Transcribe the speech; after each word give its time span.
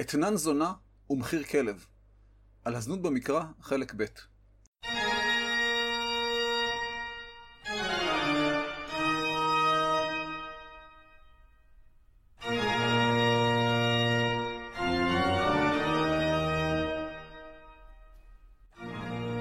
אתנן 0.00 0.36
זונה 0.36 0.72
ומחיר 1.10 1.44
כלב. 1.44 1.86
על 2.64 2.74
הזנות 2.74 3.02
במקרא, 3.02 3.42
חלק 3.60 3.94
ב'. 3.96 4.04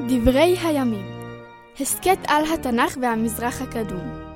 דברי 0.07 0.57
הימים 0.57 1.05
הסכת 1.79 2.17
על 2.27 2.43
התנ"ך 2.53 2.97
והמזרח 3.01 3.61
הקדום. 3.61 4.26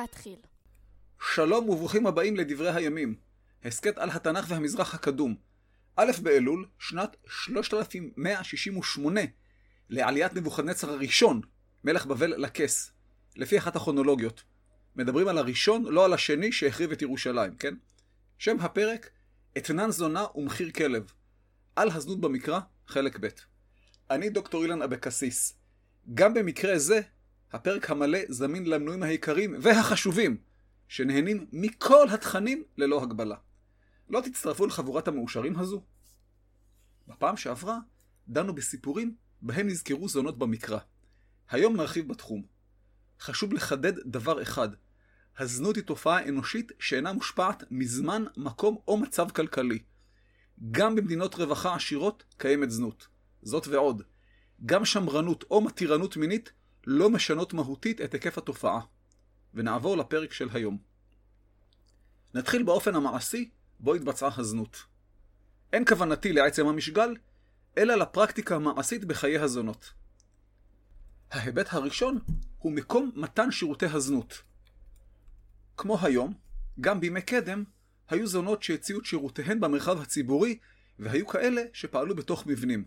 להתחיל. 0.00 0.36
שלום 1.34 1.68
וברוכים 1.68 2.06
הבאים 2.06 2.36
לדברי 2.36 2.74
הימים. 2.74 3.14
הסכת 3.64 3.98
על 3.98 4.10
התנ"ך 4.10 4.44
והמזרח 4.48 4.94
הקדום. 4.94 5.34
א' 5.96 6.10
באלול, 6.22 6.68
שנת 6.78 7.16
3168 7.26 9.20
לעליית 9.88 10.34
נבוכדנצר 10.34 10.90
הראשון, 10.90 11.40
מלך 11.84 12.06
בבל 12.06 12.34
לכס, 12.36 12.92
לפי 13.36 13.58
אחת 13.58 13.76
הכרונולוגיות. 13.76 14.42
מדברים 14.96 15.28
על 15.28 15.38
הראשון, 15.38 15.84
לא 15.84 16.04
על 16.04 16.12
השני 16.12 16.52
שהחריב 16.52 16.92
את 16.92 17.02
ירושלים, 17.02 17.56
כן? 17.56 17.74
שם 18.38 18.56
הפרק, 18.60 19.10
אתנן 19.58 19.90
זונה 19.90 20.24
ומחיר 20.34 20.70
כלב. 20.70 21.12
על 21.76 21.90
הזנות 21.90 22.20
במקרא, 22.20 22.60
חלק 22.86 23.18
ב'. 23.20 23.28
אני 24.10 24.30
דוקטור 24.30 24.62
אילן 24.62 24.82
אבקסיס. 24.82 25.54
גם 26.14 26.34
במקרה 26.34 26.78
זה, 26.78 27.00
הפרק 27.52 27.90
המלא 27.90 28.18
זמין 28.28 28.66
למנויים 28.66 29.02
העיקריים 29.02 29.54
והחשובים, 29.60 30.36
שנהנים 30.88 31.46
מכל 31.52 32.06
התכנים 32.10 32.64
ללא 32.76 33.02
הגבלה. 33.02 33.36
לא 34.08 34.20
תצטרפו 34.20 34.66
לחבורת 34.66 35.08
המאושרים 35.08 35.58
הזו? 35.58 35.82
בפעם 37.08 37.36
שעברה 37.36 37.78
דנו 38.28 38.54
בסיפורים 38.54 39.14
בהם 39.42 39.66
נזכרו 39.66 40.08
זונות 40.08 40.38
במקרא. 40.38 40.78
היום 41.50 41.76
נרחיב 41.76 42.08
בתחום. 42.08 42.42
חשוב 43.20 43.52
לחדד 43.52 43.92
דבר 43.98 44.42
אחד, 44.42 44.68
הזנות 45.38 45.76
היא 45.76 45.84
תופעה 45.84 46.28
אנושית 46.28 46.72
שאינה 46.78 47.12
מושפעת 47.12 47.64
מזמן, 47.70 48.24
מקום 48.36 48.78
או 48.88 48.96
מצב 48.96 49.30
כלכלי. 49.30 49.78
גם 50.70 50.94
במדינות 50.94 51.34
רווחה 51.34 51.74
עשירות 51.74 52.24
קיימת 52.38 52.70
זנות. 52.70 53.08
זאת 53.42 53.66
ועוד, 53.66 54.02
גם 54.66 54.84
שמרנות 54.84 55.44
או 55.50 55.60
מתירנות 55.60 56.16
מינית 56.16 56.52
לא 56.86 57.10
משנות 57.10 57.52
מהותית 57.52 58.00
את 58.00 58.12
היקף 58.12 58.38
התופעה. 58.38 58.80
ונעבור 59.54 59.96
לפרק 59.96 60.32
של 60.32 60.48
היום. 60.52 60.78
נתחיל 62.34 62.62
באופן 62.62 62.94
המעשי 62.94 63.50
בו 63.80 63.94
התבצעה 63.94 64.30
הזנות. 64.36 64.84
אין 65.72 65.84
כוונתי 65.84 66.32
לעצם 66.32 66.66
המשגל, 66.66 67.16
אלא 67.78 67.94
לפרקטיקה 67.94 68.56
המעשית 68.56 69.04
בחיי 69.04 69.38
הזונות. 69.38 69.92
ההיבט 71.30 71.66
הראשון 71.72 72.18
הוא 72.58 72.72
מקום 72.72 73.10
מתן 73.14 73.50
שירותי 73.50 73.86
הזנות. 73.86 74.42
כמו 75.76 75.98
היום, 76.02 76.34
גם 76.80 77.00
בימי 77.00 77.22
קדם, 77.22 77.64
היו 78.08 78.26
זונות 78.26 78.62
שהציעו 78.62 79.00
את 79.00 79.04
שירותיהן 79.04 79.60
במרחב 79.60 80.00
הציבורי, 80.00 80.58
והיו 80.98 81.26
כאלה 81.26 81.62
שפעלו 81.72 82.16
בתוך 82.16 82.46
מבנים. 82.46 82.84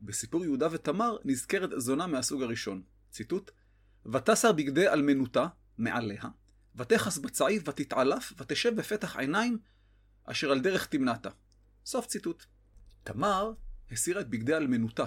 בסיפור 0.00 0.44
יהודה 0.44 0.68
ותמר 0.72 1.16
נזכרת 1.24 1.70
זונה 1.76 2.06
מהסוג 2.06 2.42
הראשון. 2.42 2.82
ציטוט: 3.10 3.50
ותסר 4.12 4.52
בגדי 4.52 4.88
אלמנותה, 4.88 5.46
מעליה, 5.78 6.22
ותכס 6.74 7.18
בצעיף 7.18 7.68
ותתעלף, 7.68 8.32
ותשב 8.38 8.76
בפתח 8.76 9.16
עיניים, 9.16 9.58
אשר 10.24 10.50
על 10.50 10.60
דרך 10.60 10.86
תמנתה. 10.86 11.30
סוף 11.86 12.06
ציטוט. 12.06 12.44
תמר 13.04 13.52
הסירה 13.90 14.20
את 14.20 14.28
בגדי 14.28 14.54
אלמנותה, 14.54 15.04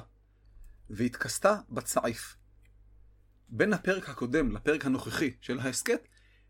והתכסתה 0.89 1.59
בצעיף. 1.69 2.35
בין 3.49 3.73
הפרק 3.73 4.09
הקודם 4.09 4.51
לפרק 4.51 4.85
הנוכחי 4.85 5.31
של 5.41 5.59
ההסכת, 5.59 6.07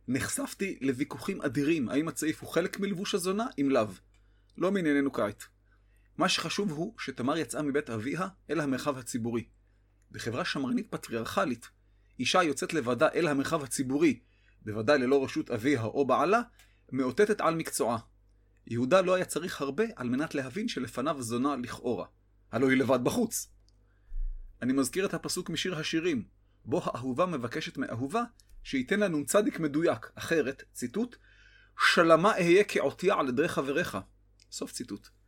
נחשפתי 0.08 0.78
לוויכוחים 0.82 1.42
אדירים 1.42 1.90
האם 1.90 2.08
הצעיף 2.08 2.42
הוא 2.42 2.50
חלק 2.50 2.80
מלבוש 2.80 3.16
הזונה, 3.16 3.48
אם 3.62 3.70
לאו. 3.70 3.88
לא 4.58 4.72
מענייננו 4.72 5.14
כעת. 5.14 5.44
מה 6.20 6.30
שחשוב 6.30 6.72
הוא 6.72 6.94
שתמר 7.00 7.38
יצאה 7.38 7.62
מבית 7.62 7.90
אביה 7.90 8.28
אל 8.50 8.60
המרחב 8.60 8.98
הציבורי. 8.98 9.44
בחברה 10.12 10.46
שמרנית 10.46 10.92
פטריארכלית, 10.92 11.70
אישה 12.20 12.44
יוצאת 12.44 12.74
לבדה 12.74 13.08
אל 13.14 13.28
המרחב 13.28 13.64
הציבורי, 13.64 14.20
בוודאי 14.62 14.98
ללא 15.00 15.24
רשות 15.24 15.52
אביה 15.52 15.84
או 15.84 16.06
בעלה, 16.08 16.42
מאותתת 16.92 17.42
על 17.42 17.56
מקצועה. 17.56 17.98
יהודה 18.68 19.02
לא 19.02 19.14
היה 19.14 19.26
צריך 19.26 19.62
הרבה 19.62 19.84
על 19.96 20.10
מנת 20.10 20.36
להבין 20.36 20.68
שלפניו 20.68 21.22
זונה 21.22 21.56
לכאורה. 21.56 22.06
הלא 22.52 22.70
היא 22.70 22.78
לבד 22.78 23.00
בחוץ. 23.04 23.48
אני 24.62 24.74
מזכיר 24.74 25.06
את 25.06 25.14
הפסוק 25.14 25.50
משיר 25.50 25.76
השירים, 25.76 26.24
בו 26.66 26.82
האהובה 26.84 27.26
מבקשת 27.26 27.78
מאהובה 27.78 28.24
שייתן 28.64 29.00
לה 29.00 29.08
נ"צ 29.08 29.36
מדויק, 29.60 30.12
אחרת, 30.16 30.64
ציטוט, 30.74 31.16
שלמה 31.94 32.32
אהיה 32.32 32.64
כעוטיה 32.64 33.16
על 33.16 33.28
עדרי 33.28 33.48
חבריך. 33.48 33.98
סוף 34.52 34.72
ציטוט. 34.72 35.19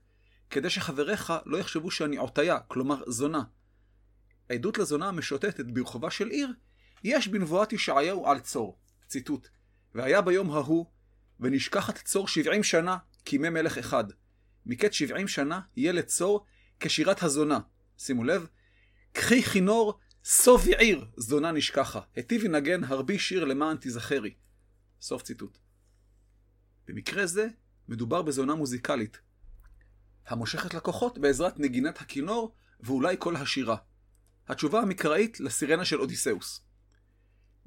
כדי 0.52 0.70
שחבריך 0.70 1.34
לא 1.46 1.58
יחשבו 1.58 1.92
שאני 1.92 2.18
עוטיה, 2.18 2.60
כלומר 2.60 3.04
זונה. 3.08 3.44
עדות 4.50 4.78
לזונה 4.78 5.08
המשוטטת 5.08 5.66
ברחובה 5.66 6.12
של 6.12 6.28
עיר, 6.28 6.54
יש 7.04 7.28
בנבואת 7.28 7.74
ישעיהו 7.74 8.28
על 8.28 8.40
צור. 8.40 8.80
ציטוט: 9.08 9.48
והיה 9.96 10.22
ביום 10.22 10.52
ההוא, 10.52 10.86
ונשכחת 11.40 11.98
צור 11.98 12.28
שבעים 12.28 12.64
שנה, 12.64 12.98
כימי 13.26 13.50
מלך 13.50 13.78
אחד. 13.78 14.04
מקץ 14.66 14.92
שבעים 14.92 15.28
שנה 15.28 15.60
יהיה 15.76 15.92
לצור 15.92 16.46
כשירת 16.80 17.24
הזונה. 17.24 17.60
שימו 17.98 18.24
לב, 18.24 18.48
קחי 19.12 19.42
כינור, 19.42 20.00
סוף 20.24 20.66
עיר, 20.68 21.06
זונה 21.18 21.52
נשכחה. 21.52 22.02
היטיב 22.16 22.44
ינגן 22.44 22.84
הרבי 22.84 23.20
שיר 23.20 23.46
למען 23.46 23.78
תזכרי. 23.80 24.34
סוף 25.02 25.24
ציטוט. 25.24 25.58
במקרה 26.88 27.26
זה, 27.26 27.48
מדובר 27.88 28.22
בזונה 28.22 28.56
מוזיקלית, 28.56 29.20
המושכת 30.28 30.74
לקוחות 30.74 31.18
בעזרת 31.18 31.59
נגינת 31.59 32.02
הכינור 32.02 32.56
ואולי 32.80 33.16
כל 33.20 33.36
השירה. 33.36 33.76
התשובה 34.48 34.80
המקראית 34.80 35.40
לסירנה 35.40 35.86
של 35.86 36.00
אודיסאוס. 36.00 36.62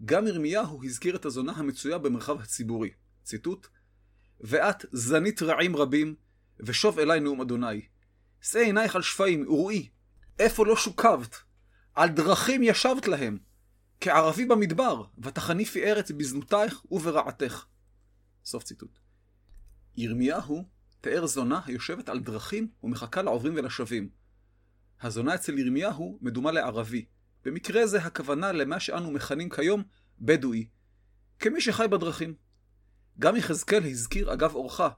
גם 0.04 0.26
ירמיהו 0.26 0.84
הזכיר 0.84 1.16
את 1.16 1.24
הזונה 1.24 1.52
המצויה 1.52 1.98
במרחב 1.98 2.40
הציבורי. 2.40 2.90
ציטוט: 3.22 3.66
ואת 4.40 4.84
זנית 4.92 5.42
רעים 5.42 5.76
רבים, 5.76 6.14
ושוב 6.60 6.98
אלי 6.98 7.20
נאום 7.20 7.40
אדוני. 7.40 7.82
שא 8.40 8.58
עינייך 8.58 8.96
על 8.96 9.02
שפיים, 9.02 9.48
וראי, 9.48 9.88
איפה 10.38 10.66
לא 10.66 10.76
שוקבת? 10.76 11.36
על 11.94 12.08
דרכים 12.08 12.62
ישבת 12.62 13.08
להם, 13.08 13.38
כערבי 14.00 14.44
במדבר, 14.44 15.04
ותחניפי 15.18 15.84
ארץ 15.84 16.10
בזנותייך 16.10 16.92
וברעתך. 16.92 17.66
סוף 18.44 18.62
ציטוט. 18.64 18.98
ירמיהו 19.96 20.64
תיאר 21.04 21.26
זונה 21.26 21.60
היושבת 21.66 22.08
על 22.08 22.20
דרכים 22.20 22.68
ומחכה 22.82 23.22
לעוברים 23.22 23.54
ולשבים. 23.56 24.08
הזונה 25.00 25.34
אצל 25.34 25.58
ירמיהו 25.58 26.18
מדומה 26.22 26.52
לערבי. 26.52 27.04
במקרה 27.44 27.86
זה 27.86 27.98
הכוונה 27.98 28.52
למה 28.52 28.80
שאנו 28.80 29.10
מכנים 29.10 29.50
כיום 29.50 29.82
בדואי, 30.20 30.68
כמי 31.38 31.60
שחי 31.60 31.86
בדרכים. 31.90 32.34
גם 33.18 33.36
יחזקאל 33.36 33.84
הזכיר 33.84 34.32
אגב 34.32 34.54
אורחה, 34.54 34.88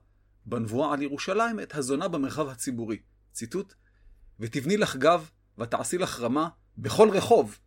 בנבואה 0.47 0.93
על 0.95 1.03
ירושלים, 1.03 1.61
את 1.61 1.75
הזונה 1.75 2.09
במרחב 2.09 2.49
הציבורי. 2.49 2.99
ציטוט: 3.33 3.75
ותבני 4.41 4.77
לך 4.77 4.97
גב, 4.97 5.31
ותעשי 5.59 5.99
לך 5.99 6.21
רמה, 6.21 6.49
בכל 6.79 7.11
רחוב. 7.11 7.59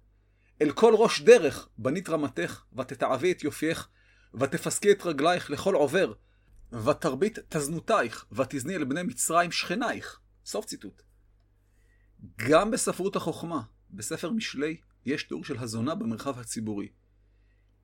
אל 0.61 0.71
כל 0.71 0.93
ראש 0.97 1.21
דרך 1.21 1.69
בנית 1.77 2.09
רמתך, 2.09 2.63
ותתעבי 2.77 3.31
את 3.31 3.43
יופייך, 3.43 3.87
ותפסקי 4.33 4.91
את 4.91 5.05
רגלייך 5.05 5.51
לכל 5.51 5.75
עובר, 5.75 6.13
ותרבית 6.71 7.39
תזנותייך, 7.49 8.25
ותזני 8.31 8.75
אל 8.75 8.83
בני 8.83 9.03
מצרים 9.03 9.51
שכנייך. 9.51 10.19
סוף 10.45 10.65
ציטוט. 10.65 11.01
גם 12.35 12.71
בספרות 12.71 13.15
החוכמה, 13.15 13.61
בספר 13.89 14.31
משלי, 14.31 14.77
יש 15.05 15.23
תיאור 15.23 15.45
של 15.45 15.57
הזונה 15.57 15.95
במרחב 15.95 16.39
הציבורי. 16.39 16.87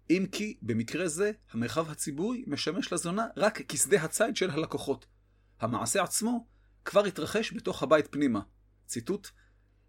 אם 0.09 0.25
כי, 0.31 0.57
במקרה 0.61 1.07
זה, 1.07 1.31
המרחב 1.51 1.91
הציבורי 1.91 2.43
משמש 2.47 2.93
לזונה 2.93 3.27
רק 3.37 3.61
כשדה 3.71 4.01
הציד 4.01 4.35
של 4.35 4.49
הלקוחות. 4.49 5.05
המעשה 5.59 6.03
עצמו 6.03 6.47
כבר 6.85 7.05
התרחש 7.05 7.53
בתוך 7.53 7.83
הבית 7.83 8.07
פנימה. 8.11 8.39
ציטוט: 8.85 9.27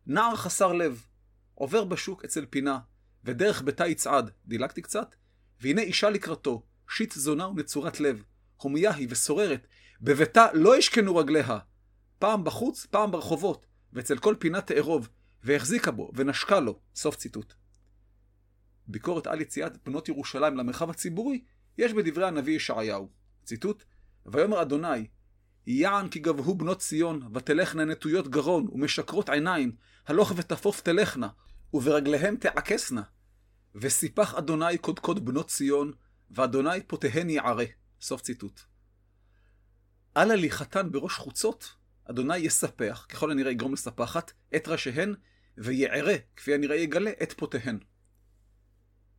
נער 0.06 0.36
חסר 0.36 0.72
לב, 0.72 1.06
עובר 1.54 1.84
בשוק 1.84 2.24
אצל 2.24 2.46
פינה, 2.46 2.78
ודרך 3.24 3.62
ביתה 3.62 3.86
יצעד, 3.86 4.30
דילגתי 4.46 4.82
קצת, 4.82 5.14
והנה 5.60 5.82
אישה 5.82 6.10
לקראתו, 6.10 6.66
שיט 6.88 7.12
זונה 7.12 7.48
ונצורת 7.48 8.00
לב, 8.00 8.22
הומיה 8.56 8.94
היא 8.94 9.08
וסוררת, 9.10 9.66
בביתה 10.00 10.46
לא 10.52 10.78
ישכנו 10.78 11.16
רגליה. 11.16 11.58
פעם 12.18 12.44
בחוץ, 12.44 12.86
פעם 12.86 13.10
ברחובות, 13.10 13.66
ואצל 13.92 14.18
כל 14.18 14.34
פינה 14.38 14.60
תארוב, 14.60 15.08
והחזיקה 15.44 15.90
בו, 15.90 16.10
ונשקה 16.14 16.60
לו. 16.60 16.80
סוף 16.94 17.16
ציטוט. 17.16 17.54
ביקורת 18.88 19.26
על 19.26 19.40
יציאת 19.40 19.84
בנות 19.84 20.08
ירושלים 20.08 20.56
למרחב 20.56 20.90
הציבורי, 20.90 21.42
יש 21.78 21.92
בדברי 21.92 22.26
הנביא 22.26 22.56
ישעיהו. 22.56 23.08
ציטוט: 23.44 23.84
ויאמר 24.26 24.62
אדוני, 24.62 25.06
יען 25.66 26.08
כי 26.08 26.18
גבהו 26.18 26.54
בנות 26.54 26.78
ציון, 26.78 27.28
ותלכנה 27.34 27.84
נטויות 27.84 28.28
גרון, 28.28 28.66
ומשקרות 28.72 29.28
עיניים, 29.28 29.76
הלוך 30.06 30.32
ותפוף 30.36 30.80
תלכנה, 30.80 31.28
וברגליהם 31.74 32.36
תעקסנה. 32.36 33.02
וסיפח 33.74 34.34
אדוני 34.34 34.78
קודקוד 34.78 35.24
בנות 35.24 35.48
ציון, 35.48 35.92
ואדוני 36.30 36.82
פותהן 36.86 37.30
יערה. 37.30 37.64
סוף 38.00 38.20
ציטוט. 38.20 38.60
על 40.14 40.30
הליכתן 40.30 40.92
בראש 40.92 41.12
חוצות, 41.12 41.74
אדוני 42.04 42.36
יספח, 42.36 43.06
ככל 43.08 43.30
הנראה 43.30 43.50
יגרום 43.50 43.72
לספחת, 43.72 44.32
את 44.56 44.68
ראשיהן, 44.68 45.14
ויערה, 45.58 46.14
כפי 46.36 46.54
הנראה 46.54 46.76
יגלה, 46.76 47.10
את 47.22 47.32
פותיהן. 47.32 47.78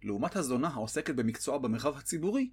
לעומת 0.03 0.35
הזונה 0.35 0.67
העוסקת 0.67 1.15
במקצועה 1.15 1.59
במרחב 1.59 1.97
הציבורי, 1.97 2.49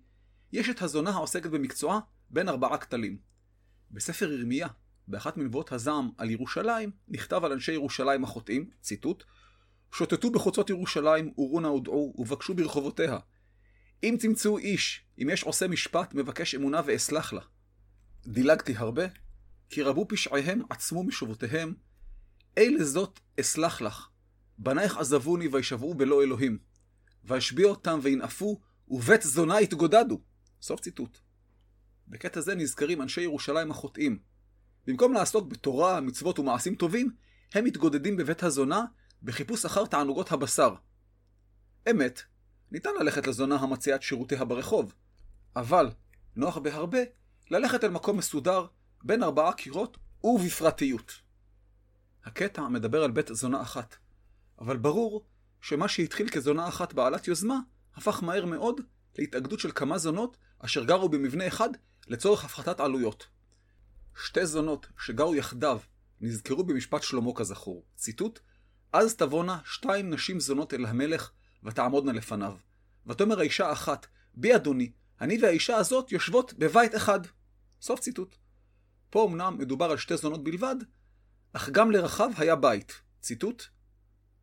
יש 0.52 0.68
את 0.68 0.82
הזונה 0.82 1.10
העוסקת 1.10 1.50
במקצועה 1.50 2.00
בין 2.30 2.48
ארבעה 2.48 2.78
כתלים. 2.78 3.18
בספר 3.90 4.32
ירמיה, 4.32 4.68
באחת 5.08 5.36
מנבואות 5.36 5.72
הזעם 5.72 6.10
על 6.18 6.30
ירושלים, 6.30 6.90
נכתב 7.08 7.44
על 7.44 7.52
אנשי 7.52 7.72
ירושלים 7.72 8.24
החוטאים, 8.24 8.70
ציטוט, 8.80 9.24
שוטטו 9.92 10.30
בחוצות 10.30 10.70
ירושלים, 10.70 11.32
ורו 11.38 11.60
נא 11.60 11.66
ודעו, 11.66 12.14
ובקשו 12.18 12.54
ברחובותיה. 12.54 13.18
אם 14.04 14.16
תמצאו 14.20 14.58
איש, 14.58 15.04
אם 15.22 15.30
יש 15.30 15.42
עושה 15.42 15.68
משפט, 15.68 16.14
מבקש 16.14 16.54
אמונה 16.54 16.80
ואסלח 16.86 17.32
לה. 17.32 17.40
דילגתי 18.26 18.76
הרבה, 18.76 19.02
כי 19.70 19.82
רבו 19.82 20.06
פשעיהם 20.08 20.62
עצמו 20.70 21.04
משובותיהם, 21.04 21.74
אלה 22.58 22.84
זאת 22.84 23.20
אסלח 23.40 23.80
לך. 23.80 24.08
בנייך 24.58 24.96
עזבוני 24.96 25.48
וישבעו 25.48 25.94
בלא 25.94 26.22
אלוהים. 26.22 26.58
והשביע 27.24 27.66
אותם 27.66 27.98
וינאפו, 28.02 28.60
ובית 28.88 29.22
זונה 29.22 29.60
יתגודדו. 29.60 30.20
סוף 30.62 30.80
ציטוט. 30.80 31.18
בקטע 32.08 32.40
זה 32.40 32.54
נזכרים 32.54 33.02
אנשי 33.02 33.20
ירושלים 33.20 33.70
החוטאים. 33.70 34.18
במקום 34.86 35.12
לעסוק 35.12 35.48
בתורה, 35.48 36.00
מצוות 36.00 36.38
ומעשים 36.38 36.74
טובים, 36.74 37.10
הם 37.54 37.64
מתגודדים 37.64 38.16
בבית 38.16 38.42
הזונה 38.42 38.84
בחיפוש 39.22 39.64
אחר 39.64 39.86
תענוגות 39.86 40.32
הבשר. 40.32 40.74
אמת, 41.90 42.22
ניתן 42.74 42.90
ללכת 43.00 43.26
לזונה 43.26 43.56
המציעה 43.56 43.96
את 43.96 44.02
שירותיה 44.02 44.44
ברחוב, 44.44 44.94
אבל 45.56 45.90
נוח 46.36 46.58
בהרבה 46.58 46.98
ללכת 47.50 47.84
אל 47.84 47.90
מקום 47.90 48.16
מסודר 48.16 48.66
בין 49.02 49.22
ארבעה 49.22 49.52
קירות 49.52 49.98
ובפרטיות. 50.24 51.12
הקטע 52.24 52.68
מדבר 52.68 53.04
על 53.04 53.10
בית 53.10 53.28
זונה 53.32 53.62
אחת, 53.62 53.96
אבל 54.58 54.76
ברור 54.76 55.26
שמה 55.60 55.88
שהתחיל 55.88 56.28
כזונה 56.28 56.68
אחת 56.68 56.92
בעלת 56.92 57.28
יוזמה, 57.28 57.58
הפך 57.94 58.22
מהר 58.22 58.44
מאוד 58.44 58.80
להתאגדות 59.18 59.60
של 59.60 59.70
כמה 59.74 59.98
זונות 59.98 60.36
אשר 60.58 60.84
גרו 60.84 61.08
במבנה 61.08 61.46
אחד 61.46 61.68
לצורך 62.06 62.44
הפחתת 62.44 62.80
עלויות. 62.80 63.26
שתי 64.16 64.46
זונות 64.46 64.86
שגרו 64.98 65.34
יחדיו 65.34 65.80
נזכרו 66.20 66.64
במשפט 66.64 67.02
שלמה 67.02 67.30
כזכור. 67.34 67.84
ציטוט: 67.96 68.40
אז 68.92 69.16
תבואנה 69.16 69.58
שתיים 69.64 70.10
נשים 70.10 70.40
זונות 70.40 70.74
אל 70.74 70.86
המלך, 70.86 71.30
ותעמודנה 71.64 72.12
לפניו. 72.12 72.56
ותאמר 73.06 73.40
האישה 73.40 73.68
האחת, 73.68 74.06
בי 74.34 74.54
אדוני, 74.54 74.92
אני 75.20 75.38
והאישה 75.42 75.76
הזאת 75.76 76.12
יושבות 76.12 76.52
בבית 76.52 76.94
אחד. 76.94 77.20
סוף 77.80 78.00
ציטוט. 78.00 78.36
פה 79.10 79.26
אמנם 79.28 79.58
מדובר 79.58 79.90
על 79.90 79.96
שתי 79.96 80.16
זונות 80.16 80.44
בלבד, 80.44 80.76
אך 81.52 81.68
גם 81.68 81.90
לרחב 81.90 82.30
היה 82.36 82.56
בית. 82.56 83.00
ציטוט: 83.20 83.64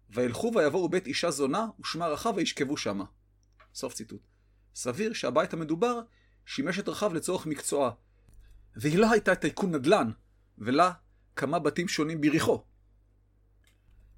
וילכו 0.09 0.51
ויבואו 0.55 0.89
בית 0.89 1.07
אישה 1.07 1.31
זונה, 1.31 1.67
ושמה 1.79 2.07
רחב 2.07 2.33
וישכבו 2.35 2.77
שמה. 2.77 3.05
סוף 3.73 3.93
ציטוט. 3.93 4.21
סביר 4.75 5.13
שהבית 5.13 5.53
המדובר 5.53 6.01
שימש 6.45 6.79
את 6.79 6.89
רחב 6.89 7.13
לצורך 7.13 7.45
מקצועה, 7.45 7.91
והיא 8.75 8.97
לא 8.97 9.11
הייתה 9.11 9.35
טייקון 9.35 9.75
נדל"ן, 9.75 10.11
ולה 10.57 10.91
כמה 11.35 11.59
בתים 11.59 11.87
שונים 11.87 12.21
בריחו. 12.21 12.63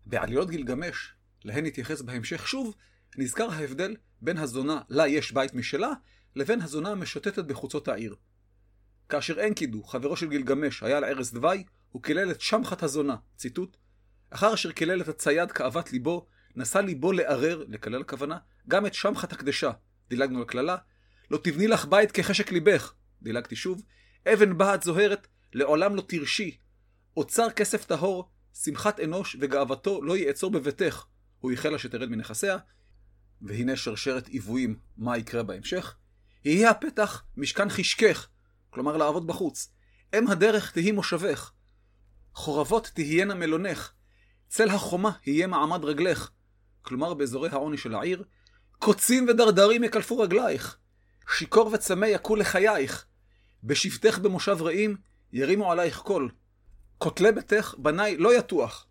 בעלילות 0.06 0.50
גילגמש, 0.50 1.14
להן 1.44 1.66
נתייחס 1.66 2.02
בהמשך 2.02 2.48
שוב, 2.48 2.76
נזכר 3.18 3.52
ההבדל 3.52 3.96
בין 4.22 4.38
הזונה 4.38 4.82
לה 4.90 5.08
יש 5.08 5.32
בית 5.32 5.54
משלה, 5.54 5.92
לבין 6.36 6.62
הזונה 6.62 6.90
המשוטטת 6.90 7.46
בחוצות 7.46 7.88
העיר. 7.88 8.16
כאשר 9.10 9.46
אנקידו, 9.48 9.84
חברו 9.84 10.18
של 10.18 10.30
גילגמש, 10.30 10.84
היה 10.84 10.98
על 10.98 11.04
ערש 11.04 11.32
דווי, 11.32 11.64
הוא 11.92 12.04
קילל 12.04 12.32
את 12.32 12.42
שמחת 12.42 12.84
הזונה, 12.84 13.16
ציטוט, 13.38 13.78
אחר 14.30 14.54
אשר 14.54 14.72
קילל 14.72 15.02
את 15.02 15.08
הצייד 15.08 15.52
כאוות 15.52 15.92
ליבו, 15.92 16.26
נסע 16.56 16.82
ליבו 16.82 17.12
לערער, 17.12 17.64
לקלל 17.68 18.02
הכוונה, 18.02 18.38
גם 18.68 18.86
את 18.86 18.94
שמחת 18.94 19.34
הקדשה. 19.34 19.72
דילגנו 20.10 20.42
לקללה, 20.42 20.78
לא 21.32 21.40
תבני 21.44 21.68
לך 21.68 21.86
בית 21.86 22.12
כחשק 22.12 22.52
ליבך. 22.52 22.94
דילגתי 23.22 23.56
שוב, 23.56 23.84
אבן 24.34 24.58
בהת 24.58 24.84
זוהרת, 24.84 25.28
לעולם 25.54 25.96
לא 25.96 26.04
תרשי. 26.08 26.58
אוצר 27.18 27.50
כסף 27.50 27.86
טהור, 27.86 28.30
שמחת 28.54 29.00
אנוש 29.00 29.38
וגאוותו 29.40 30.04
לא 30.04 30.18
יעצור 30.18 30.52
בביתך. 30.52 31.06
הוא 31.40 31.52
ייחל 31.52 31.70
לה 31.70 31.80
שתרד 31.80 32.10
מנכסיה, 32.10 32.58
והנה 33.44 33.76
שרשרת 33.76 34.28
עיוויים, 34.28 34.76
מה 34.98 35.18
יקרה 35.18 35.44
בהמשך? 35.44 35.96
יהיה 36.46 36.70
הפתח 36.70 37.24
משכן 37.38 37.70
חשקך, 37.70 38.28
כלומר 38.70 38.98
לעבוד 38.98 39.28
בחוץ. 39.28 39.72
אם 40.18 40.28
הדרך 40.28 40.72
תהי 40.72 40.92
מושבך. 40.92 41.52
חורבות 42.34 42.92
תהיינה 42.94 43.34
מלונך. 43.34 43.92
צל 44.50 44.70
החומה 44.70 45.12
יהיה 45.26 45.48
מעמד 45.48 45.86
רגלך. 45.86 46.30
כלומר 46.82 47.14
באזורי 47.14 47.50
העוני 47.50 47.78
של 47.78 47.96
העיר, 47.96 48.24
קוצים 48.80 49.28
ודרדרים 49.30 49.84
יקלפו 49.84 50.18
רגלייך. 50.20 50.78
שיכור 51.38 51.70
וצמא 51.74 52.06
יכו 52.06 52.36
לחייך. 52.36 53.06
בשבתך 53.64 54.20
במושב 54.20 54.58
רעים, 54.62 54.96
ירימו 55.34 55.72
עלייך 55.72 55.98
קול. 55.98 56.32
כותלי 56.98 57.32
ביתך, 57.32 57.76
בניי, 57.78 58.18
לא 58.18 58.38
יתוח. 58.38 58.88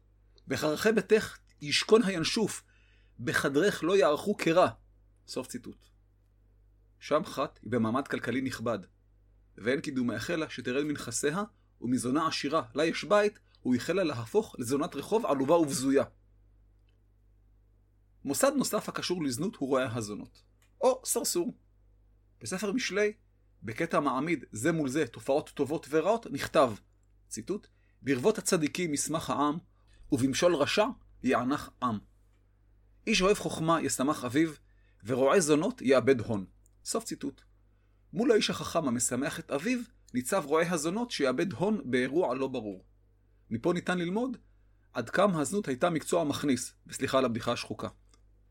בחרכי 0.49 0.93
ביתך 0.93 1.39
ישכון 1.63 2.03
הינשוף. 2.03 2.63
בחדרך 3.21 3.85
לא 3.85 3.97
יערכו 3.97 4.37
קרע. 4.37 4.69
סוף 5.27 5.47
ציטוט. 5.47 5.85
שם 7.01 7.25
חת 7.25 7.59
היא 7.63 7.71
במעמד 7.71 8.09
כלכלי 8.09 8.41
נכבד. 8.41 8.79
ואין 9.59 9.81
קידום 9.81 10.07
מאחל 10.07 10.37
לה 10.37 10.51
שתרד 10.51 10.85
מנכסיה, 10.85 11.43
ומזונה 11.81 12.27
עשירה, 12.27 12.63
לה 12.75 12.85
יש 12.85 13.05
בית, 13.05 13.39
הוא 13.61 13.75
החלה 13.75 14.05
להפוך 14.05 14.57
לזונת 14.59 14.95
רחוב 14.95 15.27
עלובה 15.27 15.55
ובזויה. 15.55 16.05
מוסד 18.25 18.53
נוסף 18.57 18.89
הקשור 18.89 19.25
לזנות 19.25 19.57
הוא 19.57 19.69
רועי 19.69 19.85
הזונות, 19.85 20.43
או 20.81 21.03
סרסור. 21.05 21.55
בספר 22.41 22.73
משלי, 22.73 23.13
בקטע 23.63 24.01
מעמיד 24.01 24.45
זה 24.53 24.73
מול 24.73 24.89
זה 24.89 25.07
תופעות 25.07 25.49
טובות 25.49 25.87
ורעות, 25.91 26.27
נכתב, 26.31 26.73
ציטוט, 27.29 27.67
ברבות 28.03 28.39
הצדיקים 28.39 28.95
ישמח 28.95 29.31
העם, 29.31 29.59
ובמשול 30.13 30.55
רשע 30.55 30.87
יענך 31.23 31.71
עם. 31.83 31.99
איש 33.07 33.23
אוהב 33.23 33.39
חוכמה 33.39 33.83
ישמח 33.83 34.25
אביו, 34.25 34.51
ורועה 35.05 35.41
זונות 35.41 35.83
יאבד 35.83 36.21
הון. 36.21 36.45
סוף 36.85 37.05
ציטוט. 37.05 37.43
מול 38.13 38.33
האיש 38.33 38.51
החכם 38.51 38.89
המשמח 38.89 39.39
את 39.41 39.51
אביו, 39.51 39.79
ניצב 40.15 40.43
רועה 40.47 40.73
הזונות 40.73 41.11
שיאבד 41.11 41.53
הון 41.53 41.81
באירוע 41.85 42.35
לא 42.35 42.49
ברור. 42.49 42.85
מפה 43.51 43.73
ניתן 43.73 43.99
ללמוד 43.99 44.37
עד 44.93 45.11
כמה 45.11 45.41
הזנות 45.41 45.69
הייתה 45.69 45.91
מקצוע 45.91 46.25
מכניס, 46.25 46.75
וסליחה 46.87 47.19
על 47.19 47.25
הבדיחה 47.25 47.53
השחוקה. 47.53 47.89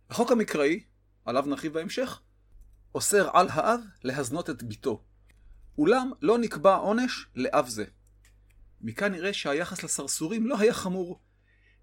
החוק 0.09 0.31
המקראי, 0.31 0.83
עליו 1.25 1.45
נרחיב 1.47 1.73
בהמשך, 1.73 2.21
אוסר 2.95 3.29
על 3.33 3.47
האב 3.49 3.79
להזנות 4.03 4.49
את 4.49 4.63
ביתו. 4.63 5.03
אולם 5.77 6.11
לא 6.21 6.37
נקבע 6.37 6.75
עונש 6.75 7.27
לאב 7.35 7.67
זה. 7.67 7.85
מכאן 8.81 9.11
נראה 9.11 9.33
שהיחס 9.33 9.83
לסרסורים 9.83 10.47
לא 10.47 10.59
היה 10.59 10.73
חמור, 10.73 11.19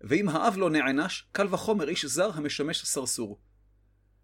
ואם 0.00 0.28
האב 0.28 0.56
לא 0.56 0.70
נענש, 0.70 1.24
קל 1.32 1.54
וחומר 1.54 1.88
איש 1.88 2.04
זר 2.04 2.30
המשמש 2.34 2.82
לסרסור. 2.82 3.38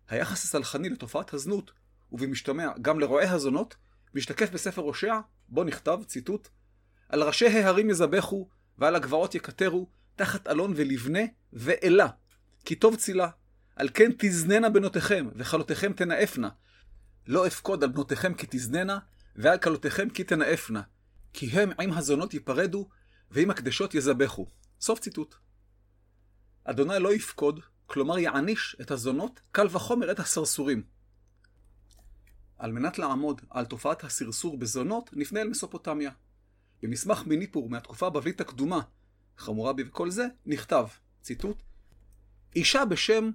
היחס 0.09 0.45
הסלחני 0.45 0.89
לתופעת 0.89 1.35
הזנות, 1.35 1.73
ובמשתמע 2.13 2.69
גם 2.83 3.01
לרועי 3.01 3.27
הזונות, 3.27 3.77
משתקף 4.15 4.51
בספר 4.51 4.83
הושע, 4.83 5.15
בו 5.49 5.65
נכתב, 5.65 6.01
ציטוט, 6.07 6.49
על 7.09 7.23
ראשי 7.23 7.47
ההרים 7.47 7.91
יזבחו, 7.91 8.49
ועל 8.79 8.97
הגבעות 8.97 9.35
יקטרו, 9.35 9.89
תחת 10.17 10.49
אלון 10.49 10.73
ולבנה, 10.77 11.21
ואלה. 11.53 12.09
כי 12.65 12.75
טוב 12.75 12.97
צילה. 12.97 13.29
על 13.77 13.89
כן 13.95 14.11
תזננה 14.19 14.71
בנותיכם, 14.71 15.29
וכלותיכם 15.37 15.93
תנאפנה. 15.93 16.49
לא 17.27 17.47
אפקוד 17.47 17.85
על 17.85 17.91
בנותיכם 17.91 18.35
כי 18.35 18.47
תזננה, 18.51 18.99
ועל 19.37 19.59
כלותיכם 19.59 20.09
כי 20.09 20.25
תנאפנה. 20.25 20.83
כי 21.33 21.47
הם 21.47 21.71
עם 21.81 21.93
הזונות 21.93 22.35
ייפרדו, 22.35 22.89
ועם 23.31 23.51
הקדשות 23.51 23.95
יזבחו. 23.95 24.47
סוף 24.81 24.99
ציטוט. 24.99 25.35
אדוני 26.65 26.99
לא 26.99 27.15
יפקוד, 27.15 27.61
כלומר 27.87 28.19
יעניש 28.19 28.77
את 28.81 28.91
הזונות, 28.91 29.41
קל 29.53 29.67
וחומר 29.71 30.11
את 30.11 30.19
הסרסורים. 30.19 30.83
על 32.59 32.73
מנת 32.73 32.99
לעמוד 32.99 33.41
על 33.51 33.65
תופעת 33.65 34.05
הסרסור 34.05 34.59
בזונות, 34.59 35.11
נפנה 35.13 35.41
אל 35.41 35.49
מסופוטמיה. 35.49 36.11
במסמך 36.83 37.23
מניפור 37.27 37.71
מהתקופה 37.71 38.07
הבבלית 38.07 38.41
הקדומה, 38.41 38.81
חמורבי 39.39 39.83
וכל 39.83 40.11
זה, 40.11 40.27
נכתב, 40.47 40.87
ציטוט, 41.23 41.63
אישה 42.57 42.85
בשם 42.85 43.31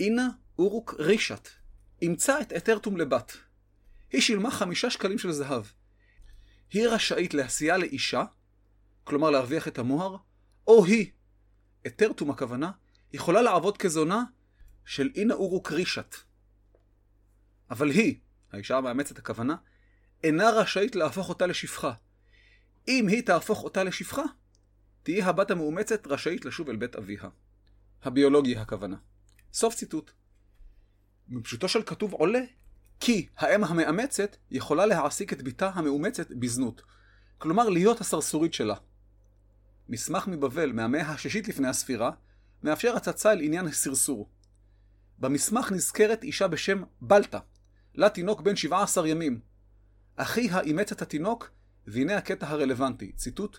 אינה 0.00 0.28
אורוק 0.58 0.94
רישת, 0.98 1.48
אימצה 2.02 2.40
את 2.40 2.52
אתרטום 2.52 2.96
לבת. 2.96 3.36
היא 4.12 4.20
שילמה 4.20 4.50
חמישה 4.50 4.90
שקלים 4.90 5.18
של 5.18 5.32
זהב. 5.32 5.64
היא 6.70 6.88
רשאית 6.88 7.34
להסיעה 7.34 7.76
לאישה, 7.76 8.24
כלומר 9.04 9.30
להרוויח 9.30 9.68
את 9.68 9.78
המוהר, 9.78 10.16
או 10.66 10.84
היא, 10.84 11.10
אתרטום 11.86 12.30
הכוונה, 12.30 12.70
יכולה 13.12 13.42
לעבוד 13.42 13.78
כזונה 13.78 14.24
של 14.84 15.10
אינה 15.14 15.34
אורוק 15.34 15.72
רישת. 15.72 16.16
אבל 17.70 17.90
היא, 17.90 18.18
האישה 18.52 18.76
המאמצת 18.76 19.18
הכוונה, 19.18 19.56
אינה 20.24 20.50
רשאית 20.50 20.96
להפוך 20.96 21.28
אותה 21.28 21.46
לשפחה. 21.46 21.92
אם 22.88 23.08
היא 23.08 23.22
תהפוך 23.22 23.64
אותה 23.64 23.84
לשפחה, 23.84 24.22
תהיה 25.02 25.26
הבת 25.26 25.50
המאומצת 25.50 26.06
רשאית 26.06 26.44
לשוב 26.44 26.68
אל 26.68 26.76
בית 26.76 26.96
אביה. 26.96 27.22
הביולוגי 28.02 28.56
הכוונה. 28.56 28.96
סוף 29.52 29.74
ציטוט. 29.74 30.10
מפשוטו 31.28 31.68
של 31.68 31.82
כתוב 31.82 32.12
עולה 32.12 32.40
כי 33.00 33.28
האם 33.36 33.64
המאמצת 33.64 34.36
יכולה 34.50 34.86
להעסיק 34.86 35.32
את 35.32 35.42
בתה 35.42 35.70
המאומצת 35.74 36.30
בזנות, 36.30 36.82
כלומר 37.38 37.68
להיות 37.68 38.00
הסרסורית 38.00 38.54
שלה. 38.54 38.74
מסמך 39.92 40.28
מבבל 40.28 40.72
מהמאה 40.72 41.10
השישית 41.10 41.48
לפני 41.48 41.68
הספירה 41.68 42.10
מאפשר 42.62 42.96
הצצה 42.96 43.32
אל 43.32 43.40
עניין 43.40 43.66
הסרסור. 43.66 44.28
במסמך 45.18 45.72
נזכרת 45.72 46.22
אישה 46.22 46.48
בשם 46.48 46.82
בלטה, 47.00 47.38
לה 47.94 48.08
תינוק 48.08 48.40
בן 48.40 48.56
17 48.56 49.08
ימים. 49.08 49.40
אחיה 50.16 50.60
אימץ 50.60 50.92
את 50.92 51.02
התינוק, 51.02 51.50
והנה 51.86 52.16
הקטע 52.16 52.48
הרלוונטי, 52.48 53.12
ציטוט: 53.12 53.58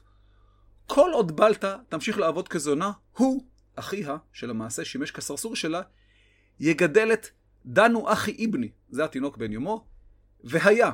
כל 0.88 1.12
עוד 1.14 1.36
בלטה 1.36 1.78
תמשיך 1.90 2.18
לעבוד 2.18 2.48
כזונה, 2.48 2.92
הוא, 3.18 3.44
אחיה, 3.76 4.18
שלמעשה 4.32 4.86
שימש 4.86 5.12
כסרסור 5.12 5.56
שלה, 5.56 5.82
יגדל 6.60 7.14
את 7.14 7.28
דנו 7.66 8.14
אחי 8.14 8.46
אבני, 8.46 8.72
זה 8.90 9.06
התינוק 9.06 9.38
בן 9.38 9.52
יומו, 9.52 9.86
והיה, 10.44 10.92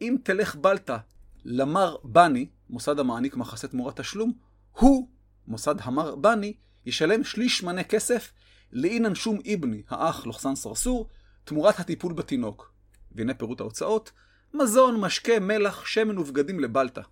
אם 0.00 0.16
תלך 0.22 0.56
בלטה 0.56 0.98
למר 1.44 1.96
בני, 2.04 2.48
מוסד 2.70 2.98
המעניק 2.98 3.36
מחסה 3.36 3.68
תמורת 3.68 4.00
תשלום, 4.00 4.32
הוא, 4.78 5.08
מוסד 5.46 5.74
המר 5.80 6.14
בני, 6.14 6.54
ישלם 6.86 7.24
שליש 7.24 7.62
מנה 7.62 7.84
כסף 7.84 8.32
לאינן 8.72 9.14
שום 9.14 9.38
אבני, 9.54 9.82
האח 9.88 10.26
לוחסן 10.26 10.54
סרסור, 10.54 11.08
תמורת 11.44 11.80
הטיפול 11.80 12.12
בתינוק. 12.12 12.72
והנה 13.12 13.34
פירוט 13.34 13.60
ההוצאות, 13.60 14.12
מזון, 14.54 15.00
משקה, 15.00 15.40
מלח, 15.40 15.86
שמן 15.86 16.18
ובגדים 16.18 16.60
לבלטה. 16.60 17.02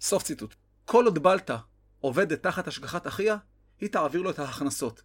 סוף 0.00 0.22
ציטוט. 0.22 0.54
כל 0.84 1.04
עוד 1.04 1.18
בלטה 1.18 1.58
עובדת 2.00 2.42
תחת 2.42 2.68
השגחת 2.68 3.06
אחיה, 3.06 3.36
היא 3.80 3.88
תעביר 3.88 4.22
לו 4.22 4.30
את 4.30 4.38
ההכנסות. 4.38 5.02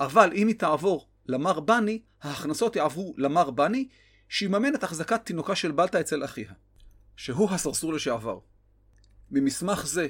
אבל 0.00 0.32
אם 0.34 0.48
היא 0.48 0.58
תעבור 0.58 1.08
למר 1.26 1.60
בני, 1.60 2.02
ההכנסות 2.22 2.76
יעברו 2.76 3.14
למר 3.16 3.50
בני, 3.50 3.88
שיממן 4.28 4.74
את 4.74 4.84
החזקת 4.84 5.24
תינוקה 5.24 5.54
של 5.56 5.72
בלטה 5.72 6.00
אצל 6.00 6.24
אחיה, 6.24 6.52
שהוא 7.16 7.50
הסרסור 7.50 7.92
לשעבר. 7.92 8.38
ממסמך 9.30 9.86
זה, 9.86 10.08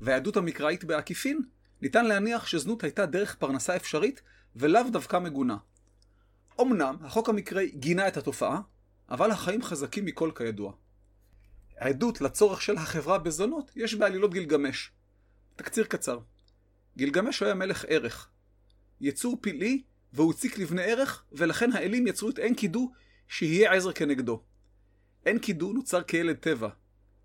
והעדות 0.00 0.36
המקראית 0.36 0.84
בעקיפין, 0.84 1.42
ניתן 1.82 2.04
להניח 2.04 2.46
שזנות 2.46 2.84
הייתה 2.84 3.06
דרך 3.06 3.34
פרנסה 3.34 3.76
אפשרית, 3.76 4.22
ולאו 4.56 4.90
דווקא 4.92 5.18
מגונה. 5.18 5.56
אמנם, 6.60 6.96
החוק 7.00 7.28
המקראי 7.28 7.70
גינה 7.70 8.08
את 8.08 8.16
התופעה, 8.16 8.60
אבל 9.10 9.30
החיים 9.30 9.62
חזקים 9.62 10.04
מכל 10.04 10.30
כידוע. 10.34 10.72
עדות 11.76 12.20
לצורך 12.20 12.62
של 12.62 12.76
החברה 12.76 13.18
בזונות 13.18 13.70
יש 13.76 13.94
בעלילות 13.94 14.32
גילגמש. 14.32 14.90
תקציר 15.56 15.84
קצר. 15.84 16.18
גילגמש 16.96 17.42
היה 17.42 17.54
מלך 17.54 17.84
ערך. 17.88 18.30
יצור 19.00 19.38
פלאי 19.40 19.82
הציק 20.30 20.58
לבני 20.58 20.82
ערך, 20.82 21.24
ולכן 21.32 21.72
האלים 21.72 22.06
יצרו 22.06 22.30
את 22.30 22.38
אין 22.38 22.54
קידו 22.54 22.92
שיהיה 23.28 23.72
עזר 23.72 23.92
כנגדו. 23.92 24.42
אין 25.26 25.38
קידו 25.38 25.72
נוצר 25.72 26.02
כילד 26.02 26.36
טבע. 26.36 26.68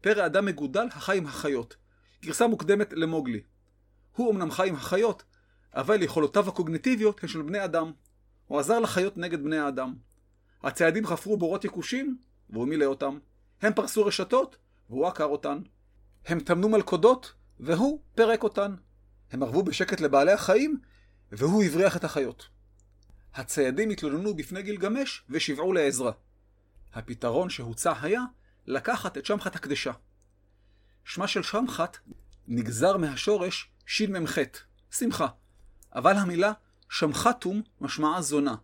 פרא 0.02 0.26
אדם 0.26 0.46
מגודל 0.46 0.88
החי 0.92 1.18
עם 1.18 1.26
החיות. 1.26 1.76
גרסה 2.22 2.48
מוקדמת 2.48 2.94
למוגלי. 2.94 3.42
הוא 4.16 4.32
אמנם 4.32 4.52
חי 4.52 4.70
עם 4.70 4.76
החיות, 4.76 5.24
אבל 5.74 6.04
יכולותיו 6.04 6.50
הקוגניטיביות 6.50 7.24
הן 7.24 7.30
של 7.30 7.42
בני 7.42 7.64
אדם. 7.64 7.92
הוא 8.48 8.60
עזר 8.60 8.80
לחיות 8.80 9.18
נגד 9.18 9.44
בני 9.44 9.58
האדם. 9.58 9.96
הציידים 10.64 11.08
חפרו 11.08 11.38
בורות 11.38 11.66
יקושים, 11.66 12.18
והוא 12.50 12.68
מילא 12.68 12.86
אותם. 12.86 13.20
הם 13.62 13.74
פרסו 13.74 14.06
רשתות, 14.06 14.58
והוא 14.90 15.08
עקר 15.08 15.26
אותן. 15.26 15.62
הם 16.26 16.40
טמנו 16.40 16.70
מלכודות, 16.70 17.34
והוא 17.60 18.02
פירק 18.16 18.44
אותן. 18.44 18.76
הם 19.32 19.44
ערבו 19.44 19.64
בשקט 19.64 20.02
לבעלי 20.02 20.32
החיים, 20.32 20.80
והוא 21.32 21.64
הבריח 21.64 21.98
את 21.98 22.04
החיות. 22.04 22.48
הציידים 23.34 23.90
התלוננו 23.90 24.36
בפני 24.36 24.64
גילגמש 24.64 25.24
ושיבעו 25.30 25.74
לעזרה. 25.74 26.12
הפתרון 26.94 27.50
שהוצע 27.50 27.94
היה 28.02 28.22
לקחת 28.68 29.18
את 29.18 29.26
שמחת 29.26 29.56
הקדשה. 29.56 29.92
שמה 31.10 31.28
של 31.28 31.44
שמחת 31.44 31.98
נגזר 32.48 32.98
מהשורש 32.98 33.72
שמ"ח, 33.86 34.38
שמחה, 34.92 35.28
אבל 35.96 36.18
המילה 36.18 36.51
שמחתום 36.89 37.62
משמעה 37.82 38.22
זונה. 38.22 38.56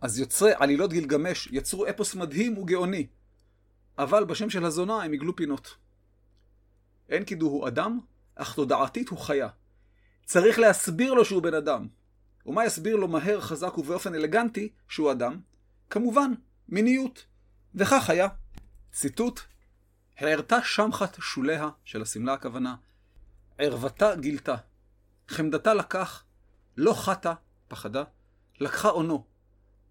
אז 0.00 0.18
יוצרי 0.18 0.52
עלילות 0.54 0.92
גילגמש 0.92 1.48
יצרו 1.52 1.88
אפוס 1.88 2.14
מדהים 2.14 2.58
וגאוני, 2.58 3.06
אבל 3.98 4.24
בשם 4.24 4.50
של 4.50 4.64
הזונה 4.64 5.02
הם 5.02 5.12
עיגלו 5.12 5.36
פינות. 5.36 5.76
אין 7.08 7.24
קידו 7.24 7.46
הוא 7.46 7.68
אדם, 7.68 8.00
אך 8.34 8.54
תודעתית 8.54 9.08
הוא 9.08 9.18
חיה. 9.18 9.48
צריך 10.24 10.58
להסביר 10.58 11.14
לו 11.14 11.24
שהוא 11.24 11.42
בן 11.42 11.54
אדם. 11.54 11.88
ומה 12.46 12.64
יסביר 12.64 12.96
לו 12.96 13.08
מהר, 13.08 13.40
חזק 13.40 13.78
ובאופן 13.78 14.14
אלגנטי 14.14 14.68
שהוא 14.88 15.12
אדם? 15.12 15.40
כמובן, 15.90 16.32
מיניות. 16.68 17.26
וכך 17.74 18.10
היה. 18.10 18.28
ציטוט: 18.92 19.40
הערתה 20.20 20.62
שמחת 20.62 21.16
שוליה, 21.20 21.68
של 21.84 22.02
השמלה 22.02 22.32
הכוונה, 22.32 22.74
ערוותה 23.58 24.14
גילתה, 24.16 24.54
חמדתה 25.28 25.74
לקח, 25.74 26.24
לא 26.76 26.92
חטא, 26.92 27.32
פחדה, 27.68 28.04
לקחה 28.60 28.88
אונו, 28.88 29.24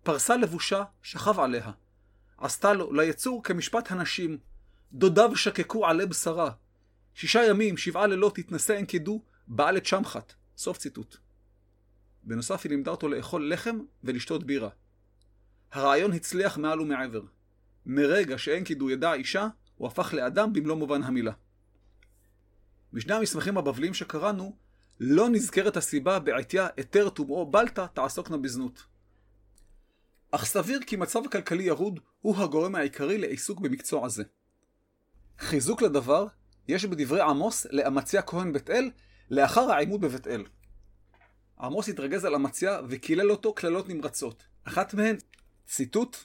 פרסה 0.03 0.38
לבושה, 0.38 0.83
שכב 1.01 1.39
עליה. 1.39 1.71
עשתה 2.38 2.74
לו 2.74 2.93
ליצור 2.93 3.43
כמשפט 3.43 3.91
הנשים, 3.91 4.38
דודיו 4.93 5.36
שקקו 5.36 5.88
עלי 5.88 6.05
בשרה. 6.05 6.51
שישה 7.13 7.43
ימים, 7.43 7.77
שבעה 7.77 8.07
לילות, 8.07 8.38
התנשא 8.38 8.79
אנקדו, 8.79 9.21
בעל 9.48 9.77
את 9.77 9.86
שמחת. 9.86 10.33
סוף 10.57 10.77
ציטוט. 10.77 11.17
בנוסף 12.24 12.62
היא 12.63 12.69
לימדה 12.69 12.91
אותו 12.91 13.07
לאכול 13.07 13.53
לחם 13.53 13.79
ולשתות 14.03 14.43
בירה. 14.43 14.69
הרעיון 15.71 16.13
הצליח 16.13 16.57
מעל 16.57 16.81
ומעבר. 16.81 17.21
מרגע 17.86 18.38
שאין 18.38 18.63
קידו 18.63 18.89
ידע 18.89 19.13
אישה, 19.13 19.48
הוא 19.79 19.88
הפך 19.88 20.13
לאדם 20.13 20.53
במלוא 20.53 20.75
מובן 20.75 21.03
המילה. 21.03 21.31
בשני 22.93 23.13
המסמכים 23.13 23.57
הבבליים 23.57 23.93
שקראנו, 23.93 24.55
לא 25.00 25.29
נזכרת 25.29 25.77
הסיבה 25.77 26.19
בעטיה 26.19 26.67
היתר 26.77 27.09
טומאו 27.09 27.51
בלטה 27.51 27.88
תעסוקנה 27.88 28.38
בזנות. 28.38 28.83
אך 30.31 30.45
סביר 30.45 30.79
כי 30.88 30.95
מצב 30.95 31.27
כלכלי 31.31 31.63
ירוד 31.63 32.00
הוא 32.21 32.38
הגורם 32.38 32.75
העיקרי 32.75 33.17
לעיסוק 33.17 33.59
במקצוע 33.59 34.09
זה. 34.09 34.24
חיזוק 35.39 35.81
לדבר 35.81 36.27
יש 36.67 36.86
בדברי 36.86 37.21
עמוס 37.21 37.65
לאמציה 37.71 38.21
כהן 38.21 38.53
בית 38.53 38.69
אל 38.69 38.91
לאחר 39.29 39.71
העימות 39.71 40.01
בבית 40.01 40.27
אל. 40.27 40.45
עמוס 41.59 41.89
התרגז 41.89 42.25
על 42.25 42.36
אמציה 42.36 42.79
וקילל 42.89 43.31
אותו 43.31 43.53
קללות 43.53 43.89
נמרצות. 43.89 44.43
אחת 44.63 44.93
מהן, 44.93 45.15
ציטוט, 45.67 46.17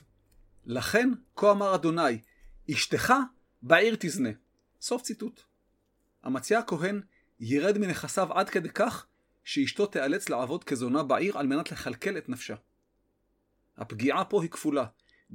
לכן 0.65 1.09
כה 1.35 1.51
אמר 1.51 1.75
אדוני, 1.75 2.19
אשתך 2.71 3.13
בעיר 3.67 3.95
תזנה. 3.99 4.29
סוף 4.81 5.01
ציטוט. 5.01 5.41
אמציה 6.27 6.59
הכהן 6.59 7.01
ירד 7.39 7.77
מנכסיו 7.77 8.33
עד 8.33 8.49
כדי 8.49 8.69
כך 8.69 9.05
שאשתו 9.43 9.85
תיאלץ 9.85 10.29
לעבוד 10.29 10.63
כזונה 10.63 11.03
בעיר 11.03 11.37
על 11.37 11.47
מנת 11.47 11.71
לכלכל 11.71 12.17
את 12.17 12.29
נפשה. 12.29 12.55
הפגיעה 13.77 14.25
פה 14.25 14.41
היא 14.41 14.49
כפולה, 14.49 14.85